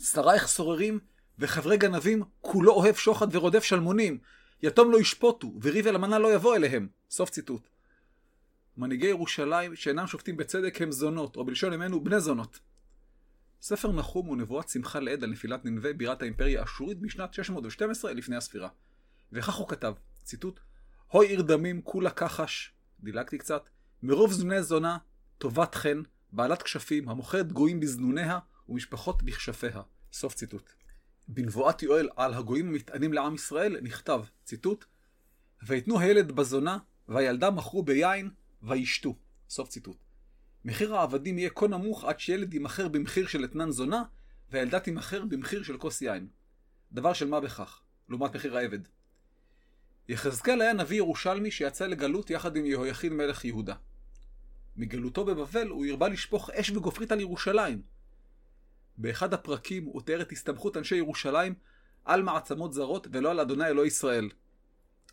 שרייך 0.00 0.46
סוררים, 0.46 0.98
וחברי 1.38 1.76
גנבים, 1.76 2.22
כולו 2.40 2.72
אוהב 2.72 2.94
שוחד 2.94 3.34
ורודף 3.36 3.64
שלמונים. 3.64 4.18
יתום 4.62 4.90
לא 4.90 5.00
ישפוטו, 5.00 5.52
וריב 5.62 5.86
אל 5.86 5.94
המנה 5.94 6.18
לא 6.18 6.34
יבוא 6.34 6.56
אליהם. 6.56 6.88
סוף 7.10 7.30
ציטוט. 7.30 7.68
מנהיגי 8.76 9.06
ירושלים 9.06 9.76
שאינם 9.76 10.06
שופטים 10.06 10.36
בצדק 10.36 10.82
הם 10.82 10.92
זונות, 10.92 11.36
או 11.36 11.44
בלשון 11.44 11.72
ימינו 11.72 12.04
בני 12.04 12.20
זונות. 12.20 12.60
ספר 13.62 13.92
נחום 13.92 14.26
הוא 14.26 14.36
נבואת 14.36 14.68
שמחה 14.68 15.00
לעד 15.00 15.24
על 15.24 15.30
נפילת 15.30 15.64
ננבה 15.64 15.92
בירת 15.92 16.22
האימפריה 16.22 16.60
האשורית 16.60 17.00
בשנת 17.00 17.34
612 17.34 18.12
לפני 18.12 18.36
הספירה. 18.36 18.68
וכך 19.32 19.54
הוא 19.54 19.68
כתב, 19.68 19.92
ציטוט: 20.22 20.60
הוי 21.06 21.26
עיר 21.26 21.42
דמים 21.42 21.82
כולה 21.82 22.10
כחש, 22.10 22.72
דילגתי 23.00 23.38
קצת, 23.38 23.68
מרוב 24.02 24.32
זמני 24.32 24.62
זונה, 24.62 24.98
טובת 25.38 25.74
חן, 25.74 26.02
בעלת 26.32 26.62
כשפים, 26.62 27.08
המוכרת 27.08 27.52
גויים 27.52 27.80
בזנוניה 27.80 28.38
ומשפחות 28.68 29.22
בכשפיה. 29.22 29.82
סוף 30.12 30.34
ציטוט. 30.34 30.72
בנבואת 31.28 31.82
יואל 31.82 32.08
על 32.16 32.34
הגויים 32.34 32.68
המטענים 32.68 33.12
לעם 33.12 33.34
ישראל 33.34 33.80
נכתב, 33.82 34.20
ציטוט, 34.44 34.84
ויתנו 35.66 36.00
הילד 36.00 36.32
בזונה, 36.32 36.78
והילדה 37.08 37.50
מכרו 37.50 37.82
ביין, 37.82 38.30
וישתו. 38.62 39.16
סוף 39.48 39.68
ציטוט. 39.68 39.96
מחיר 40.64 40.96
העבדים 40.96 41.38
יהיה 41.38 41.50
כה 41.50 41.66
נמוך 41.66 42.04
עד 42.04 42.20
שילד 42.20 42.54
יימכר 42.54 42.88
במחיר 42.88 43.26
של 43.26 43.44
אתנן 43.44 43.70
זונה, 43.70 44.02
והילדה 44.50 44.80
תימכר 44.80 45.24
במחיר 45.24 45.62
של 45.62 45.78
כוס 45.78 46.02
יין. 46.02 46.28
דבר 46.92 47.12
של 47.12 47.28
מה 47.28 47.40
בכך, 47.40 47.80
לעומת 48.08 48.36
מחיר 48.36 48.56
העבד. 48.56 48.80
יחזקאל 50.08 50.60
היה 50.60 50.72
נביא 50.72 50.96
ירושלמי 50.96 51.50
שיצא 51.50 51.86
לגלות 51.86 52.30
יחד 52.30 52.56
עם 52.56 52.66
יהויכין 52.66 53.16
מלך 53.16 53.44
יהודה. 53.44 53.74
מגלותו 54.76 55.24
בבבל 55.24 55.68
הוא 55.68 55.86
הרבה 55.86 56.08
לשפוך 56.08 56.50
אש 56.50 56.70
וגופרית 56.70 57.12
על 57.12 57.20
ירושלים. 57.20 57.82
באחד 58.98 59.34
הפרקים 59.34 59.84
הוא 59.84 60.02
תיאר 60.02 60.22
את 60.22 60.32
הסתמכות 60.32 60.76
אנשי 60.76 60.96
ירושלים 60.96 61.54
על 62.04 62.22
מעצמות 62.22 62.72
זרות 62.72 63.06
ולא 63.12 63.30
על 63.30 63.40
אדוני 63.40 63.66
אלוהי 63.66 63.86
ישראל. 63.86 64.28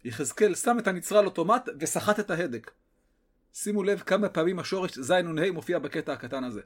יחזקאל 0.03 0.55
שם 0.55 0.79
את 0.79 0.88
הנצרה 0.88 1.19
על 1.19 1.25
אוטומט 1.25 1.69
וסחט 1.79 2.19
את 2.19 2.31
ההדק. 2.31 2.71
שימו 3.53 3.83
לב 3.83 3.99
כמה 3.99 4.29
פעמים 4.29 4.59
השורש 4.59 4.97
ז' 4.97 5.12
נ"ה 5.12 5.51
מופיע 5.51 5.79
בקטע 5.79 6.13
הקטן 6.13 6.43
הזה. 6.43 6.62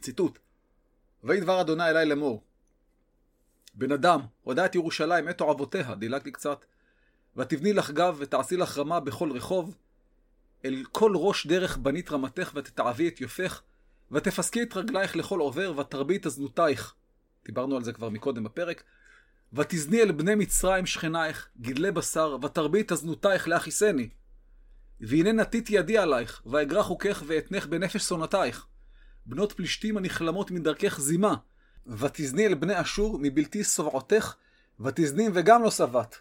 ציטוט: 0.00 0.38
ויהי 1.24 1.40
דבר 1.40 1.60
אדוני 1.60 1.90
אלי 1.90 2.04
לאמור. 2.06 2.42
בן 3.74 3.92
אדם, 3.92 4.20
הודע 4.42 4.66
את 4.66 4.74
ירושלים 4.74 5.28
את 5.28 5.40
אוהבותיה, 5.40 5.94
דילגתי 5.94 6.32
קצת, 6.32 6.64
ותבני 7.36 7.72
לך 7.72 7.90
גב 7.90 8.16
ותעשי 8.18 8.56
לך 8.56 8.78
רמה 8.78 9.00
בכל 9.00 9.32
רחוב, 9.32 9.76
אל 10.64 10.84
כל 10.92 11.12
ראש 11.14 11.46
דרך 11.46 11.76
בנית 11.76 12.10
רמתך 12.10 12.52
ותתעבי 12.54 13.08
את 13.08 13.20
יופך, 13.20 13.62
ותפסקי 14.10 14.62
את 14.62 14.76
רגלייך 14.76 15.16
לכל 15.16 15.40
עובר 15.40 15.78
ותרבי 15.78 16.16
את 16.16 16.26
אזנותייך. 16.26 16.94
דיברנו 17.44 17.76
על 17.76 17.84
זה 17.84 17.92
כבר 17.92 18.08
מקודם 18.08 18.44
בפרק. 18.44 18.82
ותזני 19.52 20.02
אל 20.02 20.12
בני 20.12 20.34
מצרים 20.34 20.86
שכנייך, 20.86 21.48
גדלי 21.60 21.90
בשר, 21.90 22.36
ותרבי 22.42 22.80
את 22.80 22.92
אזנותייך 22.92 23.48
להכיסני. 23.48 24.08
והנה 25.02 25.32
נתית 25.32 25.70
ידי 25.70 25.98
עלייך, 25.98 26.42
ואגרע 26.46 26.82
חוקך 26.82 27.22
ואתנך 27.26 27.66
בנפש 27.66 28.02
שונאתייך. 28.02 28.66
בנות 29.26 29.52
פלישתים 29.52 29.96
הנכלמות 29.96 30.50
מדרכך 30.50 31.00
זימה, 31.00 31.34
ותזני 31.86 32.46
אל 32.46 32.54
בני 32.54 32.80
אשור 32.80 33.18
מבלתי 33.22 33.64
שובעותך, 33.64 34.34
ותזני 34.80 35.28
וגם 35.34 35.62
לא 35.62 35.70
שבעת. 35.70 36.16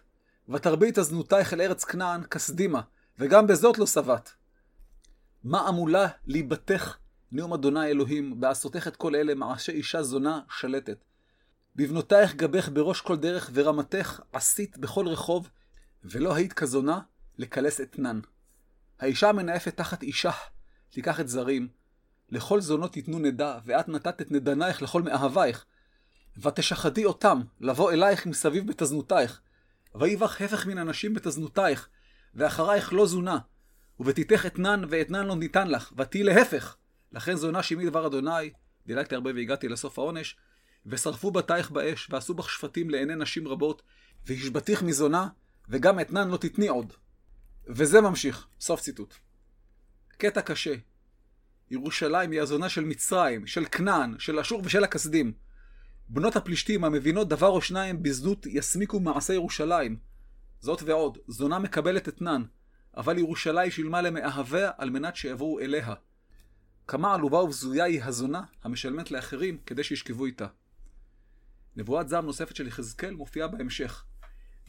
ותרבי 0.50 0.89
את 0.89 0.98
אזנותייך 0.98 1.54
אל 1.54 1.62
ארץ 1.62 1.84
כנען 1.84 2.24
כסדימה, 2.24 2.82
וגם 3.20 3.48
בזאת 3.48 3.78
לא 3.78 3.86
שבעת. 3.86 4.34
מה 5.44 5.67
עמולה 5.67 6.08
ליבתך, 6.28 6.98
נאום 7.32 7.54
אדוני 7.54 7.86
אלוהים, 7.86 8.39
בעשותך 8.39 8.88
את 8.88 8.96
כל 8.96 9.15
אלה 9.15 9.36
מעשי 9.36 9.72
אישה 9.72 10.04
זונה 10.04 10.39
שלטת. 10.50 10.98
בבנותייך 11.76 12.36
גבך 12.36 12.70
בראש 12.70 13.02
כל 13.02 13.17
דרך, 13.17 13.50
ורמתך 13.54 14.22
עשית 14.34 14.78
בכל 14.78 15.08
רחוב, 15.08 15.50
ולא 16.04 16.36
היית 16.36 16.54
כזונה 16.54 17.00
לקלס 17.38 17.82
אתנן. 17.82 18.20
האישה 19.02 19.30
המנאפת 19.30 19.78
תחת 19.78 20.04
אישה, 20.04 20.32
תיקח 20.90 21.20
את 21.20 21.28
זרים, 21.28 21.68
לכל 22.30 22.62
זונות 22.62 22.94
תיתנו 22.94 23.20
נדה, 23.20 23.60
ואת 23.66 23.90
נתת 23.90 24.22
את 24.22 24.32
נדנייך 24.32 24.82
לכל 24.82 25.02
מאהבייך. 25.02 25.66
ותשחדי 26.38 27.06
אותם, 27.06 27.42
לבוא 27.60 27.92
אלייך 27.92 28.26
מסביב 28.26 28.68
בתזנותייך. 28.68 29.42
ויבך 29.96 30.42
הפך 30.42 30.66
מן 30.66 30.78
אנשים 30.78 31.14
בתזנותייך, 31.14 31.88
ואחרייך 32.36 32.94
לא 32.94 33.06
זונה. 33.06 33.38
ובתיתך 34.00 34.46
אתנן 34.46 34.82
ואתנן 34.90 35.26
לא 35.26 35.36
ניתן 35.36 35.68
לך, 35.68 35.94
ותהי 35.98 36.24
להפך. 36.24 36.76
לכן 37.12 37.36
זונה 37.36 37.64
שמי 37.64 37.86
דבר 37.86 38.08
אדוני, 38.08 38.52
דילגתי 38.88 39.16
הרבה 39.16 39.32
והגעתי 39.36 39.68
לסוף 39.68 40.00
העונש, 40.00 40.36
ושרפו 40.86 41.32
בתייך 41.32 41.72
באש, 41.72 42.08
ועשו 42.12 42.34
בך 42.34 42.50
שפטים 42.50 42.90
לעיני 42.90 43.16
נשים 43.16 43.48
רבות, 43.48 43.82
והשבתיך 44.26 44.84
מזונה, 44.84 45.28
וגם 45.70 46.00
אתנן 46.00 46.30
לא 46.30 46.38
תתני 46.38 46.68
עוד. 46.68 46.94
וזה 47.67 48.02
ממשיך, 48.02 48.47
סוף 48.60 48.82
ציטוט. 48.82 49.13
קטע 50.17 50.41
קשה. 50.41 50.76
ירושלים 51.71 52.32
היא 52.32 52.41
הזונה 52.41 52.69
של 52.69 52.86
מצרים, 52.86 53.47
של 53.47 53.65
כנען, 53.65 54.15
של 54.19 54.39
אשור 54.39 54.62
ושל 54.65 54.84
הכסדים. 54.84 55.34
בנות 56.10 56.36
הפלישתים 56.36 56.84
המבינות 56.84 57.30
דבר 57.30 57.47
או 57.47 57.62
שניים 57.62 58.04
בזנות 58.04 58.45
יסמיקו 58.45 59.00
מעשה 59.00 59.34
ירושלים. 59.34 59.97
זאת 60.60 60.84
ועוד, 60.84 61.17
זונה 61.28 61.60
מקבלת 61.60 62.08
אתנן, 62.08 62.43
אבל 62.97 63.17
ירושלים 63.17 63.71
שילמה 63.71 64.02
למאהביה 64.02 64.71
על 64.78 64.89
מנת 64.89 65.15
שיעברו 65.15 65.60
אליה. 65.60 65.93
כמה 66.88 67.13
עלובה 67.13 67.38
ובזויה 67.38 67.86
היא 67.86 68.04
הזונה 68.04 68.43
המשלמת 68.63 69.12
לאחרים 69.12 69.58
כדי 69.65 69.84
שישכבו 69.84 70.26
איתה. 70.26 70.47
נבואת 71.76 72.10
זעם 72.10 72.26
נוספת 72.26 72.56
של 72.56 72.67
יחזקאל 72.67 73.13
מופיעה 73.13 73.47
בהמשך. 73.47 74.06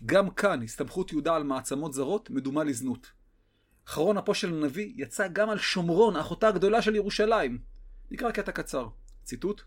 גם 0.07 0.31
כאן 0.31 0.63
הסתמכות 0.63 1.13
יהודה 1.13 1.37
על 1.37 1.43
מעצמות 1.43 1.93
זרות 1.93 2.31
מדומה 2.31 2.65
לזנות. 2.65 3.13
אחרון 3.89 4.19
אפו 4.19 4.35
של 4.35 4.55
הנביא 4.55 4.93
יצא 4.97 5.29
גם 5.29 5.51
על 5.51 5.59
שומרון, 5.59 6.17
אחותה 6.17 6.49
הגדולה 6.49 6.83
של 6.83 6.97
ירושלים. 6.97 7.59
נקרא 8.11 8.31
קטע 8.31 8.53
קצר. 8.53 8.89
ציטוט: 9.23 9.63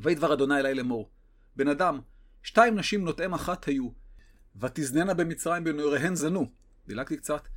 ויהי 0.00 0.14
דבר 0.14 0.32
אדוני 0.32 0.60
אלי 0.60 0.74
לאמור. 0.74 1.10
בן 1.56 1.68
אדם, 1.68 2.00
שתיים 2.42 2.78
נשים 2.78 3.04
נוטעם 3.04 3.34
אחת 3.34 3.64
היו, 3.64 3.88
ותזננה 4.56 5.14
במצרים 5.14 5.64
בנעוריהן 5.64 6.14
זנו. 6.14 6.50
דילגתי 6.86 7.16
קצת. 7.16 7.48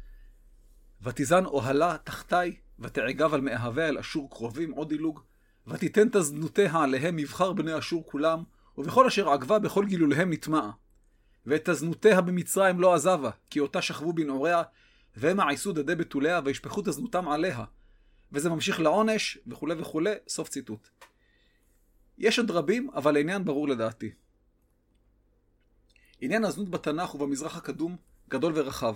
ותזן 1.02 1.46
אוהלה 1.46 1.98
תחתי, 2.04 2.56
ותעגב 2.80 3.34
על 3.34 3.42
מאהביה 3.42 3.88
אל 3.88 3.98
אשור 3.98 4.30
קרובים, 4.30 4.72
עוד 4.72 4.90
דילוג. 4.90 5.20
ותיתן 5.68 6.10
תזנותיה 6.10 6.78
עליהם 6.78 7.16
מבחר 7.16 7.54
בני 7.54 7.78
אשור 7.78 8.04
כולם, 8.06 8.44
ובכל 8.78 9.08
אשר 9.08 9.30
עגבה 9.30 9.60
בכל 9.60 9.86
גילוליהם 9.86 10.34
נטמעה. 10.34 10.72
ואת 11.46 11.70
תזנותיה 11.70 12.22
במצרים 12.22 12.80
לא 12.80 12.94
עזבה, 12.94 13.30
כי 13.50 13.60
אותה 13.60 13.82
שכבו 13.82 14.14
בנעוריה, 14.14 14.64
והמה 15.16 15.50
עיסו 15.50 15.74
דדי 15.74 15.96
בתוליה, 15.96 16.42
וישפכו 16.46 16.82
תזנותם 16.82 17.30
עליה. 17.30 17.64
וזה 18.32 18.50
ממשיך 18.50 18.80
לעונש, 18.80 19.38
וכולי 19.48 19.76
וכולי, 19.82 20.14
סוף 20.28 20.50
ציטוט. 20.50 20.90
יש 22.18 22.40
עוד 22.40 22.52
רבים, 22.52 22.90
אבל 22.96 23.16
העניין 23.16 23.46
ברור 23.46 23.68
לדעתי. 23.68 24.12
עניין 26.22 26.46
הזנות 26.46 26.70
בתנ"ך 26.70 27.16
ובמזרח 27.16 27.58
הקדום 27.58 27.98
גדול 28.30 28.54
ורחב. 28.56 28.96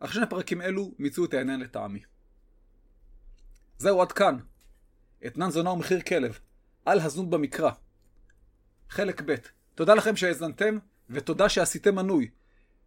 אך 0.00 0.14
שני 0.14 0.26
פרקים 0.30 0.62
אלו 0.62 0.94
מיצו 0.98 1.24
את 1.24 1.34
העניין 1.34 1.60
לטעמי. 1.60 2.00
זהו 3.78 4.02
עד 4.02 4.12
כאן. 4.12 4.38
אתנן 5.26 5.50
זונה 5.50 5.70
ומחיר 5.70 6.00
כלב. 6.00 6.38
על 6.84 7.00
הזנות 7.00 7.30
במקרא. 7.30 7.70
חלק 8.88 9.22
ב' 9.26 9.34
תודה 9.74 9.94
לכם 9.94 10.16
שהאזנתם, 10.16 10.78
ותודה 11.10 11.48
שעשיתם 11.48 11.94
מנוי. 11.94 12.30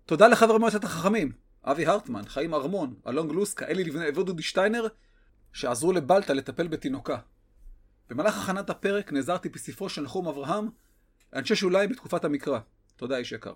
תודה 0.05 0.27
לחבר 0.27 0.57
מועצת 0.57 0.83
החכמים, 0.83 1.31
אבי 1.63 1.86
הרטמן, 1.86 2.25
חיים 2.27 2.53
ארמון, 2.53 2.93
אלון 3.07 3.27
גלוסקה, 3.27 3.65
אלי 3.65 3.83
לבנה 3.83 4.05
ודודי 4.19 4.43
שטיינר, 4.43 4.88
שעזרו 5.53 5.91
לבלטה 5.91 6.33
לטפל 6.33 6.67
בתינוקה. 6.67 7.17
במהלך 8.09 8.38
הכנת 8.38 8.69
הפרק 8.69 9.13
נעזרתי 9.13 9.49
בספרו 9.49 9.89
של 9.89 10.01
נחום 10.01 10.27
אברהם, 10.27 10.69
אנשי 11.33 11.55
שוליים 11.55 11.89
בתקופת 11.89 12.25
המקרא. 12.25 12.59
תודה 12.95 13.17
איש 13.17 13.31
יקר. 13.31 13.53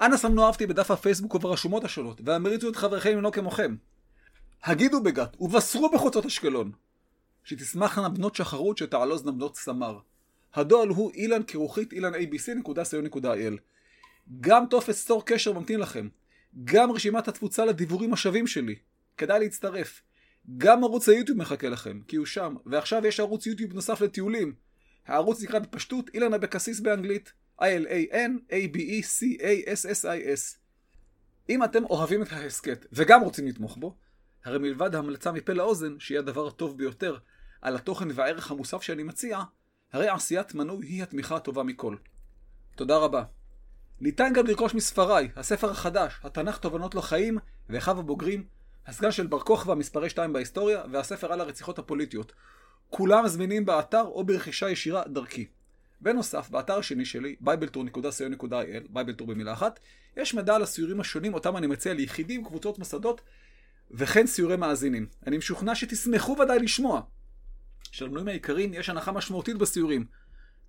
אנא 0.00 0.16
סמנו 0.16 0.46
אהבתי 0.46 0.66
בדף 0.66 0.90
הפייסבוק 0.90 1.34
וברשומות 1.34 1.84
השונות, 1.84 2.20
והמריצו 2.24 2.68
את 2.68 2.76
חבריכם 2.76 3.16
לנהוג 3.16 3.34
כמוכם. 3.34 3.76
הגידו 4.64 5.02
בגת, 5.02 5.36
ובשרו 5.40 5.90
בחוצות 5.90 6.26
אשקלון. 6.26 6.72
שתשמחנה 7.44 8.08
בנות 8.08 8.34
שחרות 8.34 8.78
שתעלוזנה 8.78 9.32
בנות 9.32 9.56
סמר. 9.56 9.98
הדואל 10.54 10.88
הוא 10.88 11.12
אילן 11.12 11.42
כרוכית 11.46 11.92
אילן 11.92 12.14
abc.co.il. 12.14 13.54
גם 14.40 14.64
טופס 14.70 15.02
סטור 15.02 15.26
קשר 15.26 15.52
ממתין 15.52 15.80
לכם. 15.80 16.08
גם 16.64 16.92
רשימת 16.92 17.28
התפוצה 17.28 17.64
לדיבורים 17.64 18.12
השווים 18.12 18.46
שלי. 18.46 18.74
כדאי 19.16 19.40
להצטרף. 19.40 20.02
גם 20.56 20.84
ערוץ 20.84 21.08
היוטיוב 21.08 21.38
מחכה 21.38 21.68
לכם, 21.68 22.00
כי 22.08 22.16
הוא 22.16 22.26
שם. 22.26 22.54
ועכשיו 22.66 23.06
יש 23.06 23.20
ערוץ 23.20 23.46
יוטיוב 23.46 23.72
נוסף 23.72 24.00
לטיולים. 24.00 24.54
הערוץ 25.06 25.42
נקרא 25.42 25.58
בפשטות 25.58 26.10
אילן 26.14 26.34
אבקסיס 26.34 26.80
באנגלית. 26.80 27.32
I-L-A-N-A-B-E-C-A-S-S-I-S. 27.60 30.56
אם 31.48 31.64
אתם 31.64 31.84
אוהבים 31.84 32.22
את 32.22 32.32
ההסכת 32.32 32.86
וגם 32.92 33.22
רוצים 33.22 33.46
לתמוך 33.46 33.76
בו, 33.76 33.96
הרי 34.44 34.58
מלבד 34.58 34.94
המלצה 34.94 35.32
מפה 35.32 35.52
לאוזן, 35.52 35.98
שהיא 35.98 36.18
הדבר 36.18 36.46
הטוב 36.46 36.78
ביותר, 36.78 37.16
על 37.62 37.76
התוכן 37.76 38.08
והערך 38.14 38.50
המוסף 38.50 38.82
שאני 38.82 39.02
מציע, 39.02 39.40
הרי 39.96 40.08
עשיית 40.08 40.54
מנוי 40.54 40.86
היא 40.86 41.02
התמיכה 41.02 41.36
הטובה 41.36 41.62
מכל. 41.62 41.96
תודה 42.74 42.96
רבה. 42.96 43.24
ניתן 44.00 44.32
גם 44.32 44.46
לרכוש 44.46 44.74
מספריי, 44.74 45.28
הספר 45.36 45.70
החדש, 45.70 46.20
התנ"ך 46.22 46.58
תובנות 46.58 46.94
לחיים 46.94 47.38
ואחיו 47.68 47.98
הבוגרים, 47.98 48.44
הסגן 48.86 49.12
של 49.12 49.26
בר 49.26 49.40
כוכבא 49.40 49.74
מספרי 49.74 50.10
2 50.10 50.32
בהיסטוריה, 50.32 50.82
והספר 50.90 51.32
על 51.32 51.40
הרציחות 51.40 51.78
הפוליטיות. 51.78 52.32
כולם 52.90 53.28
זמינים 53.28 53.64
באתר 53.64 54.02
או 54.02 54.24
ברכישה 54.24 54.70
ישירה 54.70 55.02
דרכי. 55.08 55.46
בנוסף, 56.00 56.50
באתר 56.50 56.78
השני 56.78 57.04
שלי, 57.04 57.36
bibletour.co.il, 57.44 58.88
בייבלטור 58.90 59.26
במילה 59.26 59.52
אחת, 59.52 59.80
יש 60.16 60.34
מידע 60.34 60.54
על 60.54 60.62
הסיורים 60.62 61.00
השונים 61.00 61.34
אותם 61.34 61.56
אני 61.56 61.66
מציע 61.66 61.94
ליחידים, 61.94 62.44
קבוצות, 62.44 62.78
מוסדות, 62.78 63.20
וכן 63.90 64.26
סיורי 64.26 64.56
מאזינים. 64.56 65.06
אני 65.26 65.38
משוכנע 65.38 65.74
שתשמחו 65.74 66.36
ודאי 66.38 66.58
לשמוע. 66.58 67.02
שלמנויים 67.96 68.28
העיקריים 68.28 68.74
יש 68.74 68.88
הנחה 68.88 69.12
משמעותית 69.12 69.56
בסיורים. 69.56 70.04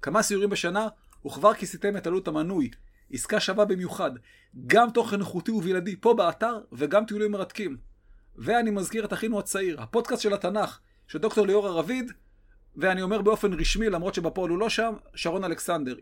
כמה 0.02 0.22
סיורים 0.22 0.50
בשנה, 0.50 0.88
וכבר 1.26 1.54
כיסיתם 1.54 1.98
את 1.98 2.08
עלות 2.08 2.28
המנוי. 2.28 2.70
עסקה 3.12 3.40
שווה 3.40 3.66
במיוחד. 3.66 4.12
גם 4.68 4.90
תוכן 4.90 5.20
איכותי 5.20 5.52
ובלעדי 5.52 5.96
פה 5.96 6.14
באתר, 6.14 6.60
וגם 6.72 7.06
טיולים 7.06 7.32
מרתקים. 7.32 7.78
ואני 8.36 8.72
מזכיר 8.72 9.06
את 9.06 9.14
אחינו 9.14 9.40
הצעיר, 9.40 9.82
הפודקאסט 9.82 10.22
של 10.22 10.34
התנ"ך, 10.34 10.80
של 11.08 11.20
דוקטור 11.20 11.48
ליאור 11.48 11.68
הרביד, 11.68 12.12
ואני 12.76 13.02
אומר 13.02 13.22
באופן 13.22 13.54
רשמי, 13.54 13.90
למרות 13.90 14.16
שבפועל 14.16 14.50
הוא 14.50 14.60
לא 14.60 14.70
שם, 14.70 14.94
שרון 15.16 15.44
אלכסנדר. 15.44 15.96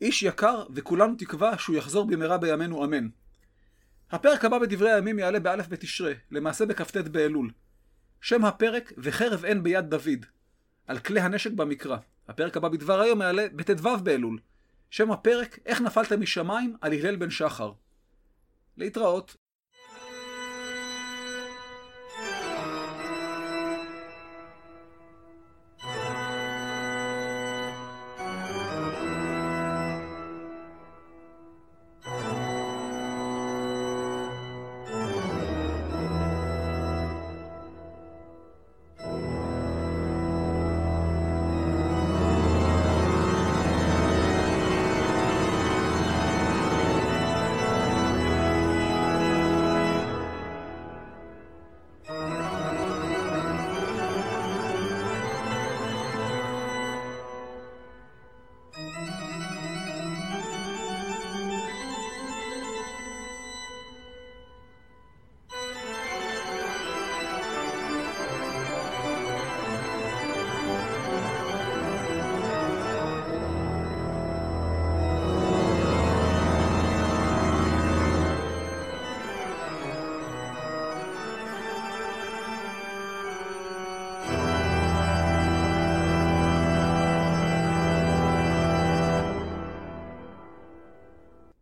איש 0.00 0.22
יקר, 0.22 0.64
וכולנו 0.74 1.14
תקווה 1.18 1.58
שהוא 1.58 1.76
יחזור 1.76 2.06
במהרה 2.06 2.38
בימינו 2.38 2.84
אמן. 2.84 3.08
הפרק 4.10 4.44
הבא 4.44 4.58
בדברי 4.58 4.92
הימים 4.92 5.18
יעלה 5.18 5.40
באלף 5.40 5.68
בתשרי, 5.68 6.14
למעשה 6.30 6.66
בכ"ט 6.66 6.96
באלול. 6.96 7.50
שם 8.20 8.44
הפרק 8.44 8.92
וחרב 8.98 9.44
אין 9.44 9.62
ביד 9.62 9.90
דוד, 9.90 10.26
על 10.88 10.98
כלי 10.98 11.20
הנשק 11.20 11.50
במקרא. 11.50 11.96
הפרק 12.28 12.56
הבא 12.56 12.68
בדבר 12.68 13.00
היום 13.00 13.22
יעלה 13.22 13.46
בט"ו 13.52 13.98
באלול. 14.02 14.38
שם 14.90 15.10
הפרק, 15.10 15.58
איך 15.66 15.80
נפלת 15.80 16.12
משמיים 16.12 16.76
על 16.80 16.92
הלל 16.92 17.16
בן 17.16 17.30
שחר. 17.30 17.72
להתראות. 18.76 19.36